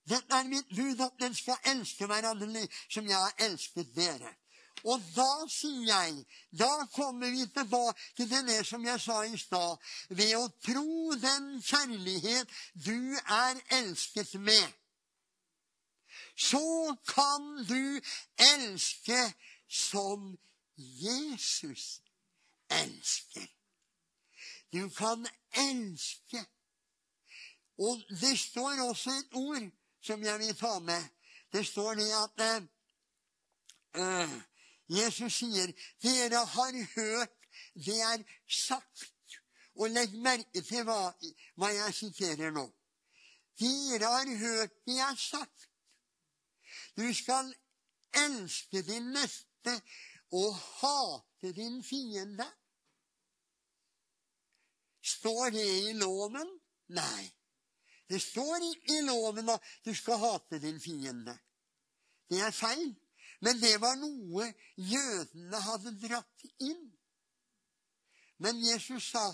[0.09, 4.35] Dette er mitt bud, at den skal elske hverandre som jeg har elsket dere.
[4.87, 9.79] Og da, sier jeg, da kommer vi tilbake til det som jeg sa i stad.
[10.09, 12.53] Ved å tro den kjærlighet
[12.87, 14.69] du er elsket med,
[16.39, 17.99] så kan du
[18.55, 19.19] elske
[19.67, 20.37] som
[20.77, 21.99] Jesus
[22.71, 23.49] elsker.
[24.73, 25.27] Du kan
[25.59, 26.45] elske.
[27.79, 29.67] Og det står også et ord
[30.01, 31.03] som jeg vil ta med.
[31.53, 32.43] Det står det at
[33.99, 34.35] uh,
[34.89, 37.35] Jesus sier dere har hørt
[37.75, 39.39] det er sagt.
[39.79, 41.13] Og legg merke til hva,
[41.55, 42.67] hva jeg siterer nå.
[43.59, 45.69] Dere har hørt det er sagt.
[46.99, 47.53] Du skal
[48.27, 49.75] elske din neste
[50.35, 52.47] og hate din fiende.
[55.03, 56.59] Står det i loven?
[56.89, 57.38] Nei.
[58.09, 61.39] Det står i loven at du skal hate din fiende.
[62.31, 62.95] Det er feil.
[63.41, 66.89] Men det var noe jødene hadde dratt inn.
[68.39, 69.29] Men Jesus sa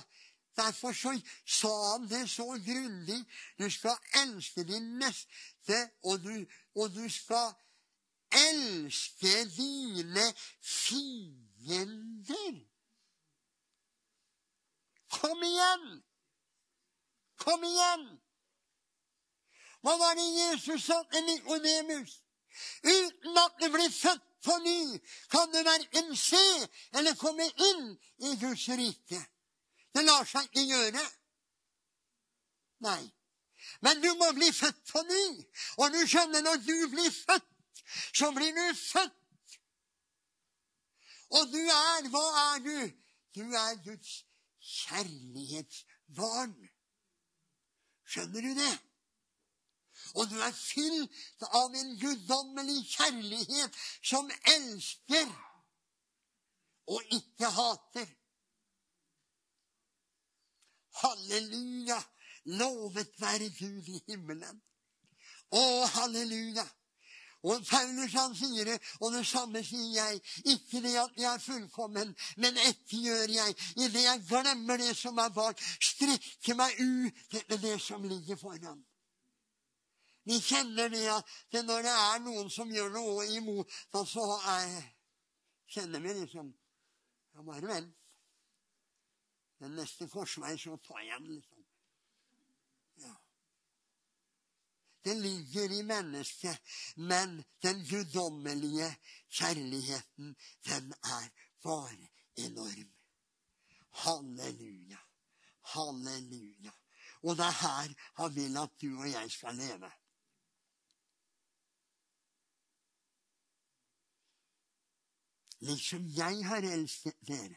[0.56, 3.24] Derfor så sa han det så grundig.
[3.58, 7.54] Du skal elske din neste, og du, og du skal
[8.30, 12.54] elske dine fiender.
[15.10, 16.02] Kom igjen!
[17.36, 18.23] Kom igjen!
[19.84, 22.20] Hva var det Jesus sa til Nikodemus?
[22.84, 26.44] Uten at du blir født på ny, kan du verken se
[26.96, 27.90] eller komme inn
[28.28, 29.20] i Guds rike.
[29.94, 31.04] Det lar seg ikke gjøre.
[32.86, 33.02] Nei.
[33.84, 35.26] Men du må bli født på ny.
[35.80, 37.52] Og du skjønner, når du blir født,
[38.16, 39.58] så blir du født.
[41.34, 42.78] Og du er Hva er du?
[43.36, 44.16] Du er Guds
[44.64, 46.56] kjærlighetsbarn.
[48.08, 48.74] Skjønner du det?
[50.14, 55.32] Og du er fylt av en guddommelig kjærlighet som elsker
[56.86, 58.06] og ikke hater.
[61.02, 61.98] Halleluja!
[62.44, 64.58] Lovet være Gud i himmelen.
[65.50, 65.62] Å,
[65.96, 66.66] halleluja!
[67.44, 70.20] Og Paulus han sier det, og det samme sier jeg.
[70.54, 73.56] Ikke det at jeg er fullkommen, men ett gjør jeg.
[73.76, 78.80] Idet jeg glemmer det som er bak, strekker meg ut etter det som ligger foran.
[80.24, 84.24] Vi kjenner det at når det er noen som gjør noe imot oss, så
[84.56, 84.78] er,
[85.76, 86.52] kjenner vi liksom
[87.34, 87.96] Ja, bare vent.
[89.58, 91.64] Den neste korsvei, så tar jeg den, liksom.
[93.02, 93.14] Ja.
[95.04, 98.86] Det ligger i mennesket, men den guddommelige
[99.34, 100.36] kjærligheten,
[100.68, 101.26] den er
[101.66, 102.08] bare
[102.46, 102.94] enorm.
[104.04, 105.02] Halleluja.
[105.74, 106.72] Halleluja.
[107.22, 109.90] Og det er her han vil at du og jeg skal leve.
[115.64, 117.56] Liksom jeg har elsket dere,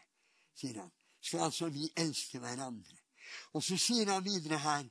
[0.56, 2.96] sier han, skal altså vi elske hverandre.
[3.54, 4.86] Og så sier han videre her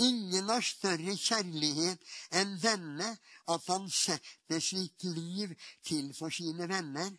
[0.00, 2.04] Ingen har større kjærlighet
[2.40, 3.08] enn denne,
[3.52, 5.52] at han setter sitt liv
[5.84, 7.10] til for sine venner.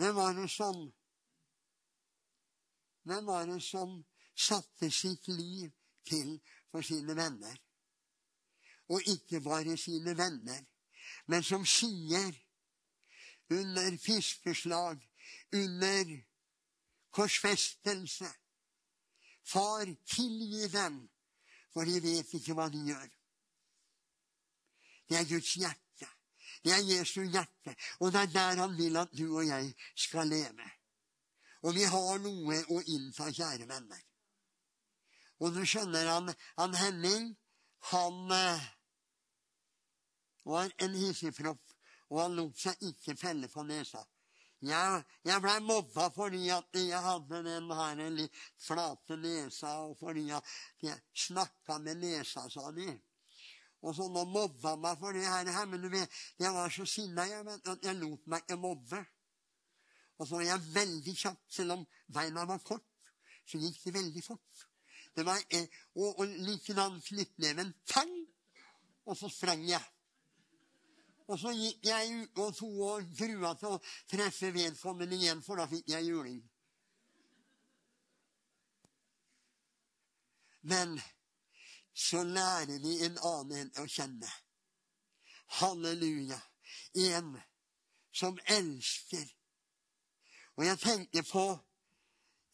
[0.00, 0.80] Hvem var det som
[3.06, 4.00] Hvem var det som
[4.34, 5.68] satte sitt liv
[6.08, 6.40] til
[6.72, 7.60] for sine venner?
[8.88, 10.64] Og ikke bare sine venner,
[11.26, 12.34] men som sier
[13.50, 15.02] under fiskeslag,
[15.52, 16.16] under
[17.10, 18.32] korsfestelse
[19.46, 21.08] Far, tilgi dem,
[21.70, 23.10] for de vet ikke hva de gjør.
[25.06, 26.08] Det er Guds hjerte.
[26.64, 27.76] Det er Jesu hjerte.
[28.00, 30.66] Og det er der han vil at du og jeg skal leve.
[31.62, 34.02] Og vi har noe å innta, kjære venner.
[35.38, 37.30] Og du skjønner, han, han Henning,
[37.92, 38.66] han eh,
[40.46, 41.62] var en hissigpropp,
[42.10, 44.02] og han lot seg ikke felle på nesa.
[44.64, 50.30] Jeg, jeg blei mobba fordi at jeg hadde den her litt flate nesa, og fordi
[50.32, 52.88] at jeg snakka med nesa, sa de.
[53.84, 57.26] Og så nå mobba meg for det her, men du vet, jeg var så sinna
[57.28, 59.02] jeg, at jeg lot meg ikke mobbe.
[60.16, 62.86] Og så var jeg veldig kjapp, selv om beina var kort,
[63.46, 64.64] så gikk det veldig fort.
[65.16, 65.42] Det var,
[65.96, 68.14] og, og likedan knyttneven tang,
[69.06, 69.84] og så sprang jeg.
[71.26, 75.58] Og så gikk jeg ut og to og grua til å treffe vedkommende igjen, for
[75.58, 76.38] da fikk jeg juling.
[80.66, 80.94] Men
[81.94, 84.30] så lærer vi en annen å kjenne.
[85.58, 86.38] Halleluja.
[86.94, 87.36] En
[88.12, 89.26] som elsker.
[90.56, 91.46] Og jeg tenker på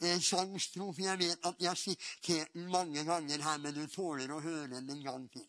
[0.03, 1.03] en sangstrofe.
[1.03, 4.69] Jeg vet at jeg har sitert den mange ganger her, men du tåler å høre
[4.75, 5.47] den en gang til.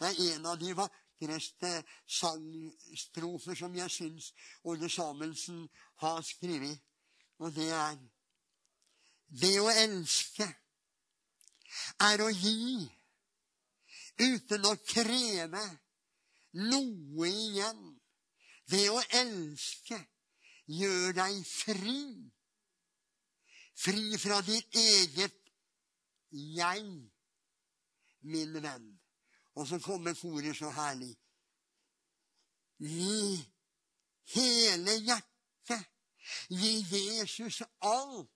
[0.00, 0.74] Det er en av de
[1.20, 4.32] vakreste sangstrofer som jeg syns
[4.64, 5.68] Ole Samuelsen
[6.00, 6.80] har skrevet.
[7.38, 7.98] Og det er
[9.30, 10.46] Det å elske
[12.02, 12.90] er å gi
[14.18, 15.62] uten å kreve
[16.58, 17.84] noe igjen.
[18.66, 20.00] Det å elske
[20.66, 22.02] gjør deg fri.
[23.78, 25.38] Fri fra ditt eget
[26.32, 26.90] jeg,
[28.20, 28.99] min venn.
[29.60, 31.10] Og så kommer koret så herlig.
[32.80, 33.48] Gi
[34.34, 35.82] hele hjertet.
[36.48, 38.30] Gi Jesus alt.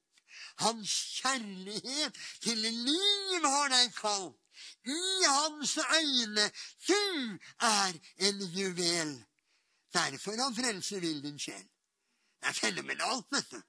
[0.60, 0.90] Hans
[1.22, 4.36] kjærlighet til liv har deg kalt.
[4.84, 6.44] I hans øyne
[6.88, 7.96] du er
[8.28, 9.14] en juvel.
[9.94, 11.64] Derfor han frelser vil din sjel.
[12.40, 13.62] Det er fenomenalt, vet du.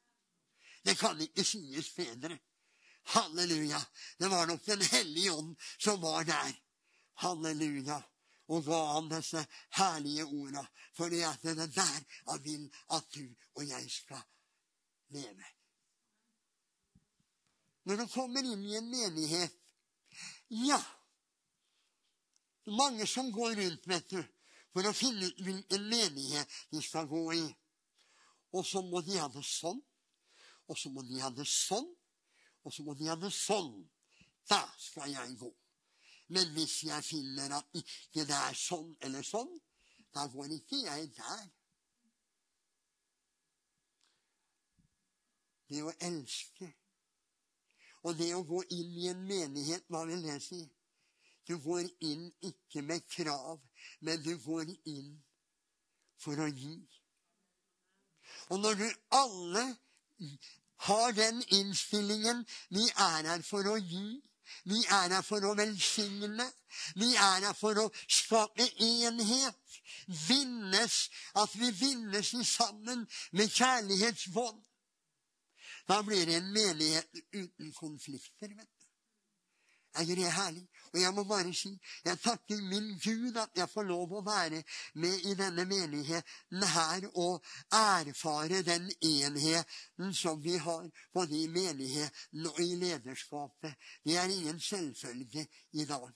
[0.85, 2.39] Det kan ikke sies bedre.
[3.15, 3.81] Halleluja.
[4.19, 6.64] Det var nok Den hellige ånd som var der.
[7.23, 8.01] Halleluja.
[8.47, 9.41] Og ga han disse
[9.77, 10.65] herlige orda.
[10.99, 14.21] At det er der han vil at du og jeg skal
[15.09, 15.45] leve.
[17.85, 19.61] Når du kommer inn i en menighet
[20.49, 20.79] Ja,
[22.65, 24.21] mange som går rundt, vet du,
[24.73, 27.43] for å finne ut hvilken menighet de skal gå i.
[28.55, 29.81] Og så må de ha det sånn,
[30.69, 31.87] og så må de ha det sånn,
[32.63, 33.73] og så må de ha det sånn.
[34.49, 35.51] Da skal jeg gå.
[36.27, 39.51] Men hvis jeg finner at ikke det er sånn eller sånn,
[40.15, 41.45] da går ikke jeg der.
[45.69, 46.71] Det å elske
[48.05, 50.61] og det å gå inn i en menighet, hva vil det si?
[51.45, 53.61] Du går inn ikke med krav,
[54.05, 55.15] men du går inn
[56.21, 56.75] for å gi.
[58.53, 58.85] Og når du
[59.17, 59.63] alle
[60.85, 64.21] har den innstillingen Vi er her for å gi.
[64.65, 66.47] Vi er her for å velsigne.
[66.95, 69.79] Vi er her for å skape enhet.
[70.27, 74.61] Vinnes, At vi vinnes sammen med kjærlighetsbånd.
[75.87, 78.47] Da blir det en menighet uten konflikter.
[78.57, 78.74] vet
[79.95, 80.11] du.
[80.11, 80.67] Er det herlig?
[80.93, 81.71] Og jeg må bare si
[82.05, 84.61] jeg takker min Gud at jeg får lov å være
[85.03, 92.47] med i denne menigheten her og erfare den enheten som vi har både i menigheten
[92.47, 93.75] og i lederskapet.
[94.05, 96.13] Det er ingen selvfølge i dag.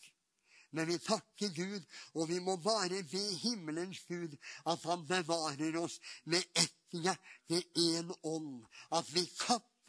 [0.72, 4.36] Men vi takker Gud, og vi må bare be himmelens Gud
[4.70, 8.66] at han bevarer oss med ett hjerte, én ånd.
[8.94, 9.26] At vi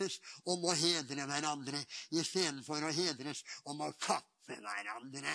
[0.01, 1.81] kappes om å hedre hverandre
[2.11, 5.35] istedenfor å hedres om å kappe hverandre.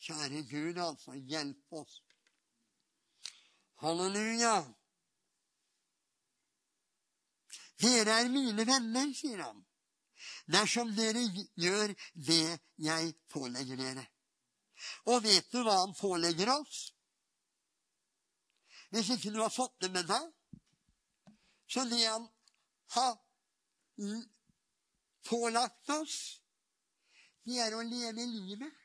[0.00, 2.00] Kjære Gud, altså, hjelp oss.
[3.80, 4.64] Halleluja.
[7.80, 9.60] Dere er mine venner, sier han,
[10.46, 11.22] dersom dere
[11.56, 14.04] gjør det jeg pålegger dere.
[15.08, 16.90] Og vet du hva han pålegger oss?
[18.90, 20.28] Hvis ikke du har fått det med deg,
[21.70, 22.26] så det han
[22.96, 23.16] har
[25.28, 26.20] pålagt oss,
[27.46, 28.80] det er å leve livet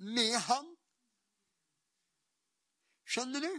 [0.00, 0.70] med ham.
[3.10, 3.52] Skjønner du?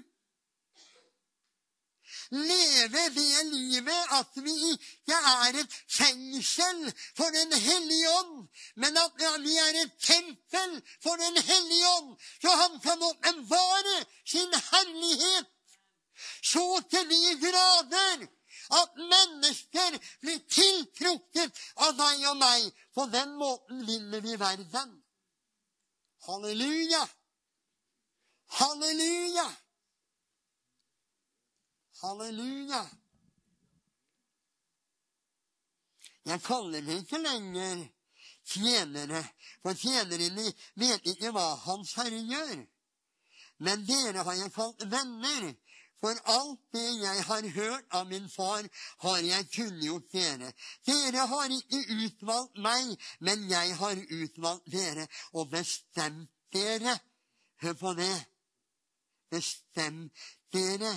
[2.31, 6.85] Leve det livet at vi ikke er et fengsel
[7.17, 8.37] for Den hellige ånd,
[8.79, 14.55] men at vi er et tempel for Den hellige ånd, så han kan åpenbare sin
[14.71, 15.51] herlighet
[16.41, 18.27] så til de grader
[18.71, 22.69] at mennesker blir tiltrukket av deg og meg.
[22.95, 24.95] På den måten vinner vi verden.
[26.27, 27.01] Halleluja!
[28.59, 29.47] Halleluja!
[32.01, 32.81] Halleluja!
[36.29, 37.81] Jeg kaller meg ikke lenger
[38.45, 39.23] tjenere,
[39.63, 42.61] for tjenerne vet ikke hva Hans Herre gjør.
[43.65, 45.51] Men dere har jeg kalt venner,
[46.01, 48.65] for alt det jeg har hørt av min far,
[49.05, 50.49] har jeg kunngjort dere.
[50.87, 56.97] Dere har ikke utvalgt meg, men jeg har utvalgt dere og bestemt dere.
[57.61, 58.17] Hør på det.
[59.29, 60.95] Bestemt dere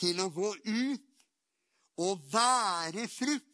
[0.00, 1.06] til å gå ut
[2.00, 3.46] og være frukt,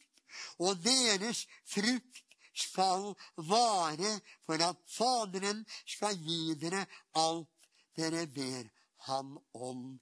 [0.63, 2.23] og deres frukt
[2.57, 3.11] skal
[3.51, 4.15] vare
[4.47, 6.87] for at Faderen skal gi dere
[7.19, 7.51] alt
[7.99, 8.69] dere ber
[9.09, 9.97] ham om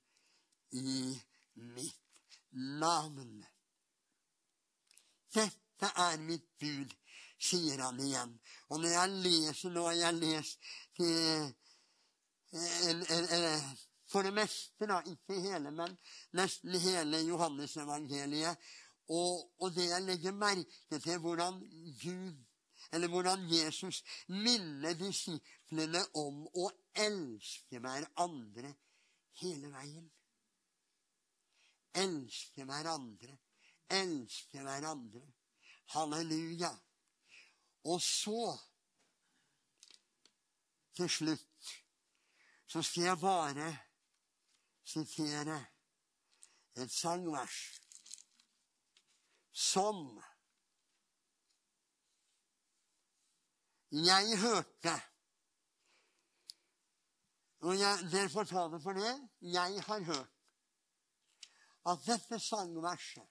[0.75, 1.23] i
[1.55, 3.45] mitt navn.
[5.35, 6.95] Dette er mitt bud,
[7.39, 8.33] sier han igjen.
[8.71, 10.57] Og når jeg leser nå, jeg leser
[12.89, 13.05] en,
[14.11, 15.95] for det meste, da, ikke hele, men
[16.39, 18.73] nesten hele Johannesevangeliet.
[19.13, 21.61] Og, og det jeg legger merke til, hvordan
[22.03, 22.43] Gud
[22.93, 28.71] eller hvordan Jesus minner disiplene om å elske hverandre
[29.41, 30.05] hele veien
[31.95, 33.39] elske hverandre.
[33.91, 35.23] Elske hverandre.
[35.95, 36.71] Halleluja.
[37.85, 38.59] Og så,
[40.97, 41.73] til slutt,
[42.67, 43.71] så skal jeg bare
[44.85, 45.59] sitere
[46.77, 47.59] et sangvers
[49.53, 50.07] som
[53.91, 54.95] jeg hørte
[57.65, 59.13] og jeg, Dere får ta det for det.
[59.41, 60.34] Jeg har hørt
[61.91, 63.31] at dette sangverset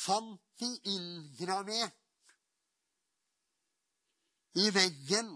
[0.00, 1.96] fant de inngravert
[4.62, 5.30] i veggen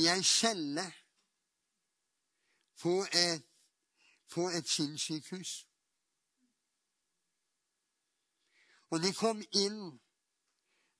[0.00, 0.86] i ei celle
[2.80, 3.44] på et,
[4.32, 5.52] på et sinnssykehus.
[8.92, 9.80] Og de kom inn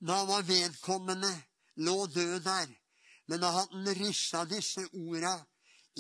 [0.07, 1.33] da var vedkommende
[1.77, 2.69] lå død der.
[3.27, 5.35] Men da hadde han rissa disse orda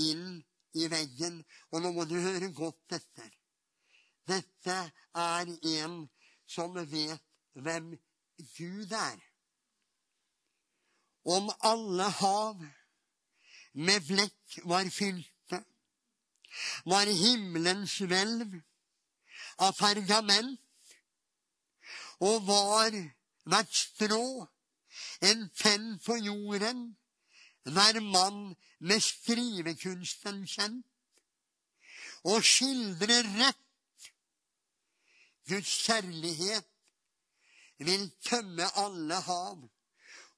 [0.09, 0.45] inn
[0.77, 1.41] i veggen.
[1.73, 3.31] Og nå må du høre godt etter.
[4.27, 4.77] Dette
[5.15, 5.97] er en
[6.51, 7.23] som vet
[7.55, 7.95] hvem
[8.57, 9.17] Gud er.
[11.27, 12.61] Om alle hav
[13.73, 15.59] med blekk var fylte,
[16.87, 18.55] var himmelens hvelv
[19.59, 20.61] av pergament,
[22.25, 22.95] og var
[23.51, 24.47] hvert strå
[25.29, 26.87] en penn på jorden,
[27.67, 30.87] hver mann med skrivekunsten kjent,
[32.27, 34.11] og skildrer rett
[35.47, 36.67] Guds kjærlighet
[37.79, 39.69] vil tømme alle hav,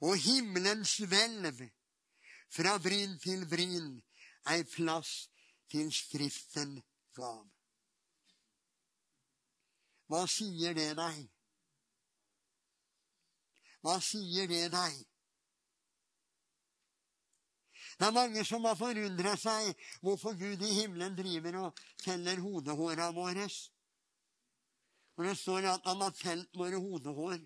[0.01, 1.62] og himmelens hvelv
[2.53, 3.95] fra bryn til bryn
[4.53, 5.29] ei plass
[5.70, 6.76] til Skriften
[7.16, 7.45] gav.
[10.09, 11.24] Hva sier det deg?
[13.85, 15.03] Hva sier det deg?
[17.99, 19.72] Det er mange som har forundra seg
[20.07, 23.49] hvorfor Gud i himmelen driver og teller hodehåra våre.
[25.16, 27.40] For det står at han har telt våre hodehår.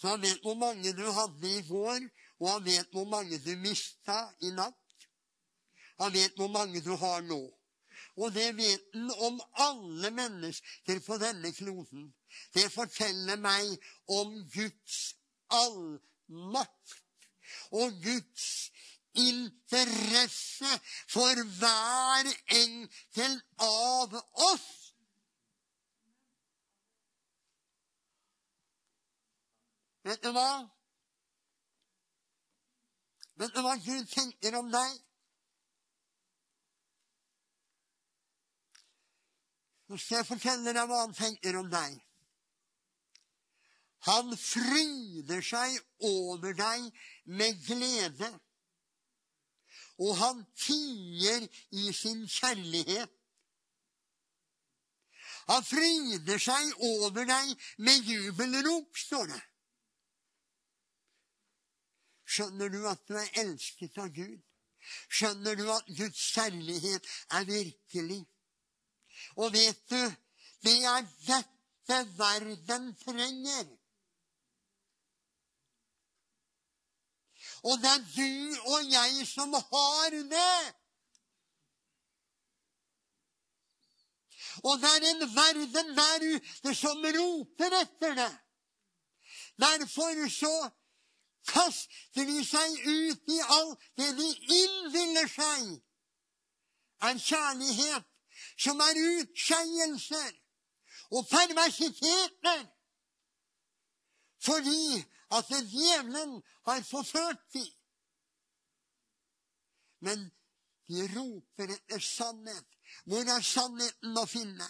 [0.00, 2.06] Så han vet hvor mange du hadde i går,
[2.40, 5.04] og han vet hvor mange du mista i natt.
[6.00, 7.42] Han vet hvor mange du har nå.
[8.16, 12.08] Og det vet han om alle mennesker på denne kloden.
[12.56, 13.76] Det forteller meg
[14.08, 14.98] om Guds
[15.52, 16.96] allmakt
[17.76, 18.71] og Guds
[19.14, 20.70] interesse
[21.10, 24.14] for hver enkelt av
[24.52, 24.68] oss.
[30.02, 30.50] Vet du hva?
[33.38, 35.00] Vet du hva Gud tenker om deg?
[39.92, 41.98] Nå skal jeg fortelle deg hva han tenker om deg.
[44.08, 45.76] Han fryder seg
[46.08, 46.88] over deg
[47.38, 48.30] med glede.
[50.02, 51.44] Og han tier
[51.78, 53.10] i sin kjærlighet.
[55.50, 59.42] Han fryder seg over deg med jubelrop, står det.
[62.32, 64.38] Skjønner du at du er elsket av Gud?
[65.12, 68.22] Skjønner du at Guds kjærlighet er virkelig?
[69.36, 70.00] Og vet du,
[70.64, 73.68] det er dette verden trenger.
[77.62, 80.62] Og det er du og jeg som har det.
[84.62, 88.32] Og det er en verden der ute som roper etter det.
[89.62, 90.54] Derfor så
[91.48, 95.72] kaster de seg ut i alt det de innbiller seg
[97.02, 98.08] er kjærlighet
[98.62, 100.30] som er utskeielser
[101.12, 102.62] og perversiteter.
[104.42, 105.02] Fordi
[105.38, 107.70] at djevelen har forført dem.
[110.00, 110.30] Men
[110.88, 112.68] de roper etter sannhet.
[113.06, 114.68] Hvor er sannheten å finne?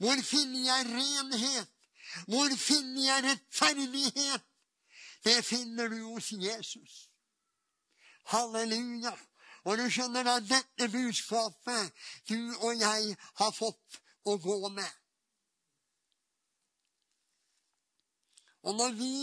[0.00, 1.72] Hvor finner jeg renhet?
[2.26, 4.46] Hvor finner jeg rettferdighet?
[5.24, 7.10] Det finner du hos Jesus.
[8.32, 9.12] Halleluja.
[9.64, 11.92] Og du skjønner da dette budskapet
[12.28, 14.99] du og jeg har fått å gå med.
[18.62, 19.14] Og når vi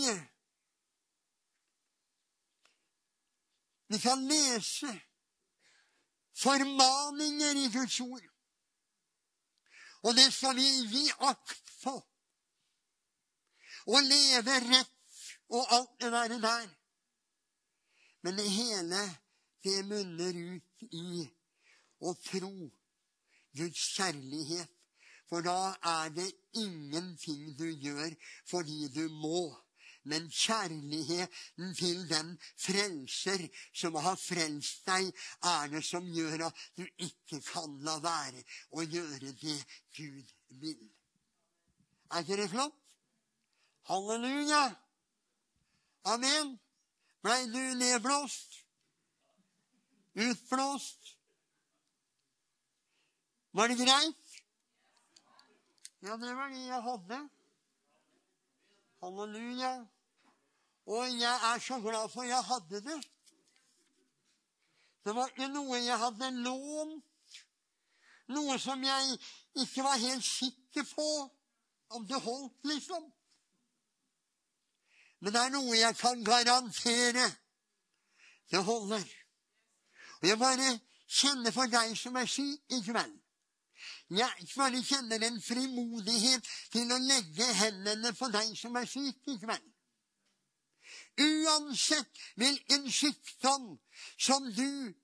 [3.88, 4.90] Vi kan lese
[6.36, 8.26] formaninger i Guds ord.
[10.02, 11.94] Og det skal vi gi akt på.
[13.88, 16.10] Å leve rett og alt det
[16.44, 16.68] der.
[18.20, 19.00] Men det hele
[19.64, 21.24] det munner ut i
[22.04, 22.52] å tro
[23.56, 24.77] Guds kjærlighet.
[25.28, 28.14] For da er det ingenting du gjør
[28.48, 29.48] fordi du må.
[30.08, 33.44] Men kjærligheten til den frelser
[33.76, 35.10] som har frelst deg,
[35.44, 38.40] er det som gjør at du ikke kan la være
[38.72, 39.58] å gjøre det
[39.98, 40.86] Gud vil.
[42.08, 42.78] Er ikke det flott?
[43.90, 44.62] Halleluja!
[46.08, 46.56] Amen.
[47.20, 48.62] Blei du nedblåst?
[50.14, 51.12] Utblåst?
[53.52, 54.27] Var det greit?
[56.02, 57.18] Ja, det var det jeg hadde.
[59.02, 59.72] Halleluja.
[60.86, 63.00] Og jeg er så glad for jeg hadde det.
[65.04, 67.04] Det var ikke noe jeg hadde lånt.
[68.28, 69.18] Noe som jeg
[69.54, 71.08] ikke var helt sikker på
[71.96, 73.06] om det holdt, liksom.
[75.20, 77.24] Men det er noe jeg kan garantere.
[78.50, 79.06] Det holder.
[80.20, 80.74] Og jeg bare
[81.08, 83.16] kjenner for deg som er syk i kveld.
[84.10, 89.36] Jeg bare kjenner en frimodighet til å legge hendene på deg som er syk i
[89.42, 89.66] kveld.
[91.18, 93.74] Uansett hvilken sykdom
[94.16, 94.94] som du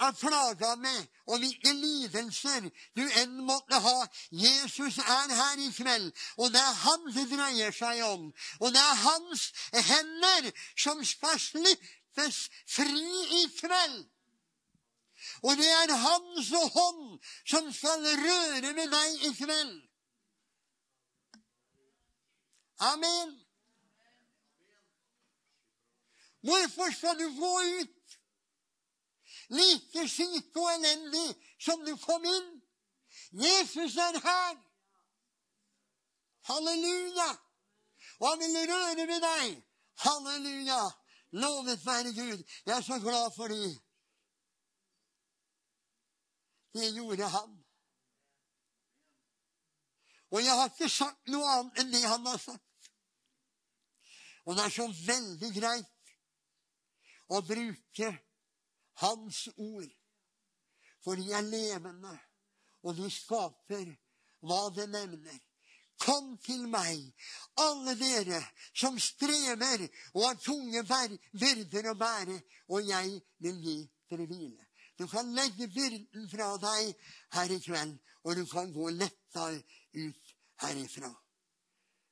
[0.00, 3.96] er plaga med, og hvilke lidelser du enn måtte ha.
[4.30, 8.28] Jesus er her i kveld, og det er han det dreier seg om.
[8.60, 13.08] Og det er hans hender som skal slippes fri
[13.42, 14.06] i kveld.
[15.42, 17.04] Og det er hans hånd
[17.46, 19.76] som skal røre med deg i kveld.
[22.78, 23.36] Amen.
[26.46, 27.98] Hvorfor skal du gå ut
[29.48, 31.28] like syk og elendig
[31.60, 32.48] som du kom inn.
[33.32, 34.56] Jesus er her.
[36.48, 37.28] Halleluja!
[38.20, 39.58] Og han vil røre med deg.
[40.04, 40.80] Halleluja!
[41.32, 42.44] Lovet være Gud.
[42.66, 43.76] Jeg er så glad for det.
[46.74, 47.54] Det gjorde han.
[50.30, 52.90] Og jeg har ikke sagt noe annet enn det han har sagt.
[54.44, 56.12] Og det er så veldig greit
[57.32, 58.10] å bruke
[59.02, 59.90] hans ord.
[61.04, 62.14] For de er levende,
[62.84, 63.92] og de skaper
[64.44, 65.36] hva det nevner.
[65.98, 67.00] Kom til meg,
[67.58, 68.38] alle dere
[68.70, 69.82] som strever
[70.14, 72.38] og har tunge byrder å bære,
[72.70, 73.78] og jeg vil gi
[74.10, 74.67] dere hvile.
[74.98, 76.94] Du kan legge byrden fra deg
[77.32, 79.44] her i kveld, og du kan gå letta
[79.94, 81.10] ut herifra.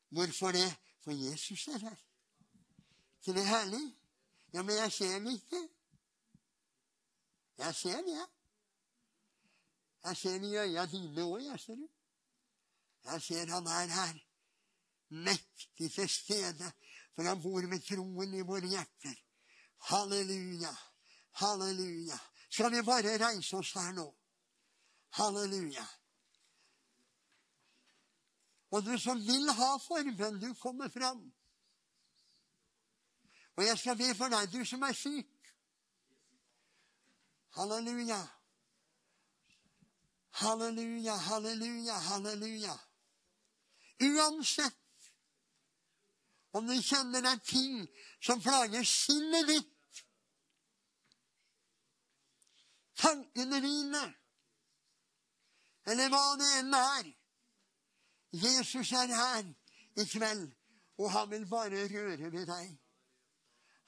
[0.08, 0.68] Hvorfor det?
[1.04, 1.98] For Jesus er her.
[3.18, 3.84] Ikke det herlig?
[4.52, 5.68] Ja, men jeg ser det ikke.
[7.58, 8.26] Jeg ser det, jeg.
[10.04, 11.88] Jeg ser det i øya dine òg, jeg, ser du.
[13.04, 14.18] Jeg ser han er her,
[15.08, 16.72] mektig til stede,
[17.14, 19.18] for han bor med troen i våre hjerter.
[19.90, 20.72] Halleluja,
[21.42, 22.18] halleluja.
[22.56, 24.06] Skal vi bare reise oss her nå?
[25.18, 25.82] Halleluja.
[28.72, 31.20] Og du som vil ha forbønn, du kommer fram.
[33.56, 35.52] Og jeg skal be for deg, du som er syk.
[37.58, 38.22] Halleluja.
[40.40, 42.80] Halleluja, halleluja, halleluja.
[44.08, 45.12] Uansett
[46.56, 47.80] om du kjenner deg ting
[48.24, 49.75] som plager sinnet ditt,
[52.96, 54.04] tankene dine,
[55.86, 57.12] eller hva det enn er
[58.36, 59.44] Jesus er her
[59.96, 60.48] i kveld,
[60.98, 62.72] og han vil bare røre ved deg.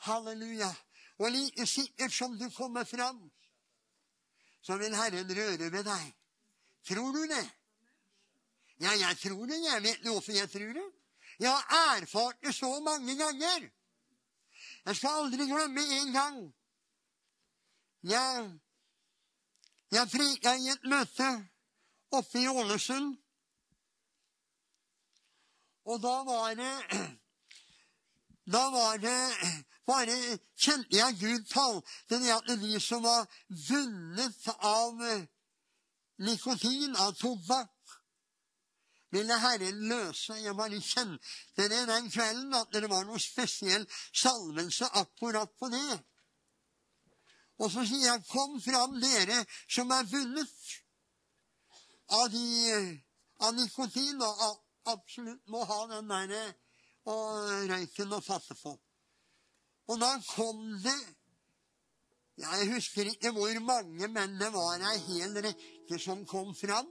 [0.07, 0.71] Halleluja.
[1.19, 3.19] Og like sikkert som du kommer fram,
[4.63, 6.15] så vil Herren røre ved deg.
[6.89, 7.47] Tror du det?
[8.81, 9.59] Ja, jeg tror det.
[9.65, 10.87] Jeg vet hvorfor jeg tror det.
[11.39, 13.69] Jeg har erfart det så mange ganger.
[14.87, 16.39] Jeg skal aldri glemme en gang.
[18.03, 18.61] Jeg,
[19.91, 21.29] jeg prika i et møte
[22.13, 23.17] oppe i Ålesund.
[25.89, 26.75] Og da var det
[28.53, 29.17] Da var det
[29.89, 30.15] bare
[30.57, 33.27] kjente jeg Gud talte det at de som var
[33.69, 35.27] vunnet av eh,
[36.25, 37.95] nikotin, av tobakk,
[39.13, 40.37] ville Herren løse.
[40.43, 46.01] Jeg bare kjente det den kvelden, at det var noe spesiell salvelse akkurat på det.
[47.59, 50.75] Og så sier jeg, kom fram, dere som er vunnet
[52.15, 52.91] av, de, eh,
[53.45, 56.45] av nikotin, og absolutt må ha den derre
[57.09, 58.75] og røyken å fatte på.
[59.89, 60.99] Og da kom det
[62.39, 66.87] Jeg husker ikke hvor mange, men det var ei hel rekke som kom fram.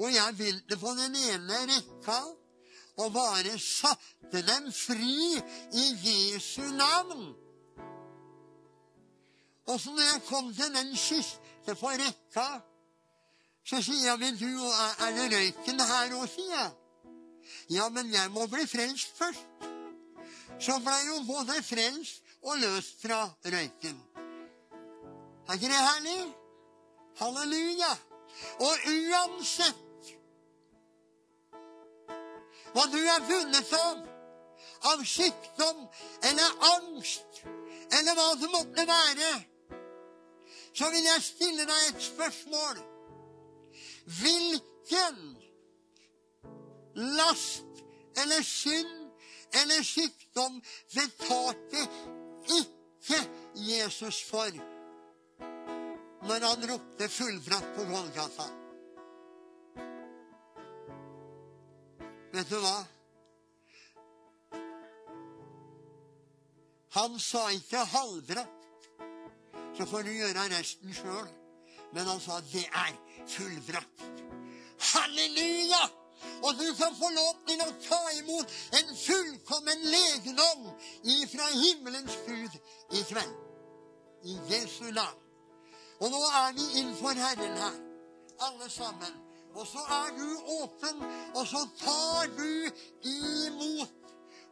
[0.00, 2.16] Og jeg begynte på den ene rekka
[3.02, 7.34] og bare satte dem fri i Jesu navn.
[9.68, 12.48] Og så når jeg kom til den siste på rekka,
[13.68, 14.48] så sier jeg, men du,
[15.04, 16.70] er det røyken her òg, sier jeg.
[17.76, 19.68] Ja, men jeg må bli frelst først
[20.58, 23.98] så ble hun både frelst og løst fra røyken.
[25.48, 26.20] Er ikke det herlig?
[27.18, 27.92] Halleluja.
[28.62, 29.84] Og uansett
[32.74, 34.02] hva du er vunnet av,
[34.92, 35.86] av sykdom
[36.28, 37.40] eller angst
[37.96, 39.30] eller hva det måtte være,
[40.74, 42.80] så vil jeg stille deg et spørsmål.
[44.20, 45.18] Hvilken
[47.18, 47.84] last
[48.22, 48.94] eller synd
[49.62, 50.60] eller sykdom
[50.94, 51.84] betalte
[52.58, 53.20] ikke
[53.54, 54.50] Jesus for
[56.28, 58.46] når han ropte 'fullbrakt' på Golgata.
[62.32, 62.78] Vet du hva?
[66.98, 68.57] Han sa ikke 'halvbrakt',
[69.78, 71.28] så får du gjøre resten sjøl.
[71.94, 72.94] Men han sa 'det er
[73.26, 74.02] fullbrakt'.
[74.90, 75.84] Halleluja!
[76.42, 78.48] Og du kan få lov til å ta imot
[78.78, 80.64] en fullkommen legedom
[81.02, 82.52] ifra himmelens Gud
[82.98, 83.36] i kveld.
[84.24, 85.22] I Jesu navn.
[86.00, 87.76] Og nå er vi innenfor Herren her,
[88.40, 89.14] alle sammen.
[89.54, 90.28] Og så er du
[90.62, 91.02] åpen,
[91.34, 92.70] og så tar du
[93.02, 93.94] imot.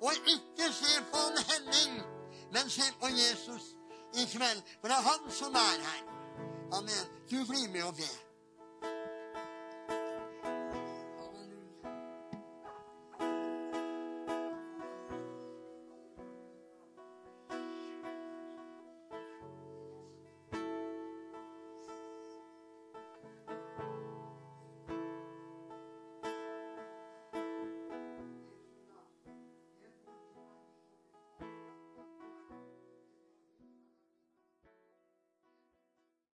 [0.01, 2.03] Og ikke se på en Henning,
[2.53, 3.76] men se på Jesus
[4.23, 4.61] i kveld.
[4.81, 6.03] For det er han som er her.
[6.79, 7.05] Amen.
[7.31, 8.26] Du blir med og ber.